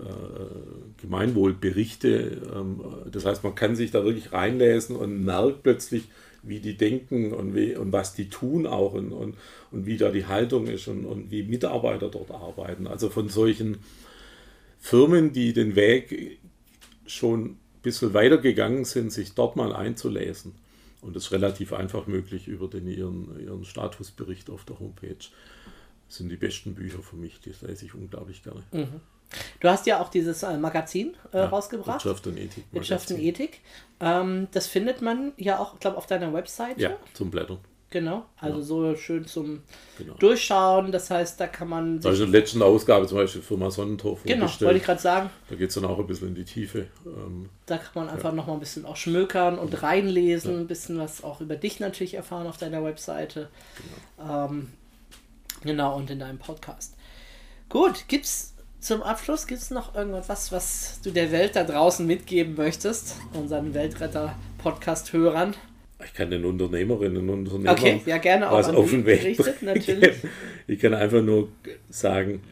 [1.02, 2.40] Gemeinwohlberichte.
[2.54, 6.04] Ähm, das heißt, man kann sich da wirklich reinlesen und merkt plötzlich,
[6.42, 9.36] wie die denken und, wie, und was die tun auch und, und,
[9.70, 12.86] und wie da die Haltung ist und, und wie Mitarbeiter dort arbeiten.
[12.86, 13.78] Also von solchen
[14.78, 16.38] Firmen, die den Weg
[17.06, 20.54] schon ein bisschen weitergegangen sind, sich dort mal einzulesen.
[21.00, 25.16] Und das ist relativ einfach möglich über den, ihren, ihren Statusbericht auf der Homepage.
[26.08, 28.62] Das sind die besten Bücher für mich, die lese ich unglaublich gerne.
[28.72, 29.00] Mhm.
[29.60, 32.04] Du hast ja auch dieses äh, Magazin äh, ja, rausgebracht.
[32.04, 32.48] Wirtschaft und Ethik.
[32.48, 32.72] Magazin.
[32.72, 33.60] Wirtschaft und Ethik.
[34.00, 36.80] Ähm, das findet man ja auch, glaube auf deiner Webseite.
[36.80, 37.58] Ja, zum Blättern.
[37.90, 38.64] Genau, also ja.
[38.64, 39.62] so schön zum
[39.96, 40.12] genau.
[40.14, 40.92] Durchschauen.
[40.92, 42.00] Das heißt, da kann man.
[42.04, 45.30] Also in der letzten Ausgabe zum Beispiel Firma Sonnentor Genau, wollte ich gerade sagen.
[45.48, 46.88] Da geht es dann auch ein bisschen in die Tiefe.
[47.06, 48.34] Ähm, da kann man einfach ja.
[48.34, 50.60] nochmal ein bisschen auch schmökern und reinlesen, ja.
[50.60, 53.48] ein bisschen was auch über dich natürlich erfahren auf deiner Webseite.
[54.18, 54.68] Genau, ähm,
[55.62, 56.94] genau und in deinem Podcast.
[57.70, 62.54] Gut, gibt's zum Abschluss gibt es noch irgendwas, was du der Welt da draußen mitgeben
[62.54, 65.54] möchtest, unseren Weltretter-Podcast-Hörern?
[66.04, 70.16] Ich kann den Unternehmerinnen und Unternehmern okay, ja, gerne auch was auf den Weg natürlich.
[70.68, 71.48] Ich kann einfach nur
[71.88, 72.42] sagen,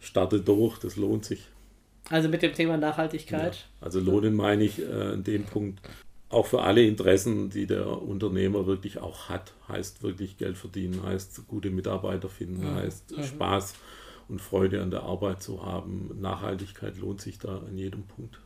[0.00, 1.46] starte durch, das lohnt sich.
[2.08, 3.54] Also mit dem Thema Nachhaltigkeit.
[3.54, 5.80] Ja, also lohnen meine ich äh, in dem Punkt
[6.30, 9.52] auch für alle Interessen, die der Unternehmer wirklich auch hat.
[9.68, 12.74] Heißt wirklich Geld verdienen, heißt gute Mitarbeiter finden, mhm.
[12.76, 13.24] heißt mhm.
[13.24, 13.74] Spaß
[14.30, 16.10] und Freude an der Arbeit zu haben.
[16.20, 18.38] Nachhaltigkeit lohnt sich da an jedem Punkt.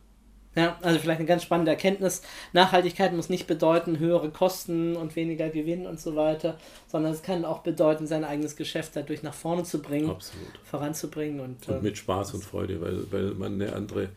[0.55, 2.21] Ja, also vielleicht eine ganz spannende Erkenntnis.
[2.53, 6.57] Nachhaltigkeit muss nicht bedeuten höhere Kosten und weniger Gewinn und so weiter,
[6.87, 10.57] sondern es kann auch bedeuten, sein eigenes Geschäft dadurch nach vorne zu bringen, Absolut.
[10.63, 11.41] voranzubringen.
[11.41, 14.09] Und, und mit ähm, Spaß und Freude, weil, weil man eine andere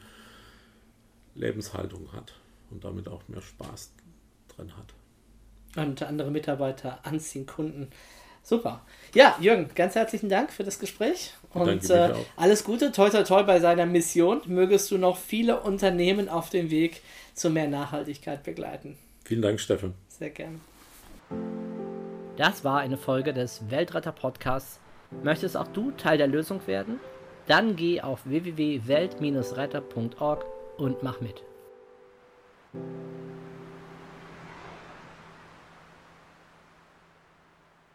[1.35, 2.35] Lebenshaltung hat
[2.71, 3.93] und damit auch mehr Spaß
[4.57, 4.95] dran hat.
[5.77, 7.89] Und andere Mitarbeiter anziehen, Kunden.
[8.43, 8.82] Super.
[9.14, 13.43] Ja, Jürgen, ganz herzlichen Dank für das Gespräch und äh, alles Gute, toi toi toi
[13.43, 14.43] bei seiner Mission.
[14.47, 17.01] Mögest du noch viele Unternehmen auf dem Weg
[17.34, 18.99] zu mehr Nachhaltigkeit begleiten.
[19.24, 19.95] Vielen Dank, Steffen.
[20.09, 20.59] Sehr gerne.
[22.36, 24.80] Das war eine Folge des Weltretter Podcasts.
[25.22, 27.01] Möchtest auch du Teil der Lösung werden?
[27.47, 30.45] Dann geh auf www.welt-retter.org
[30.76, 31.43] und mach mit.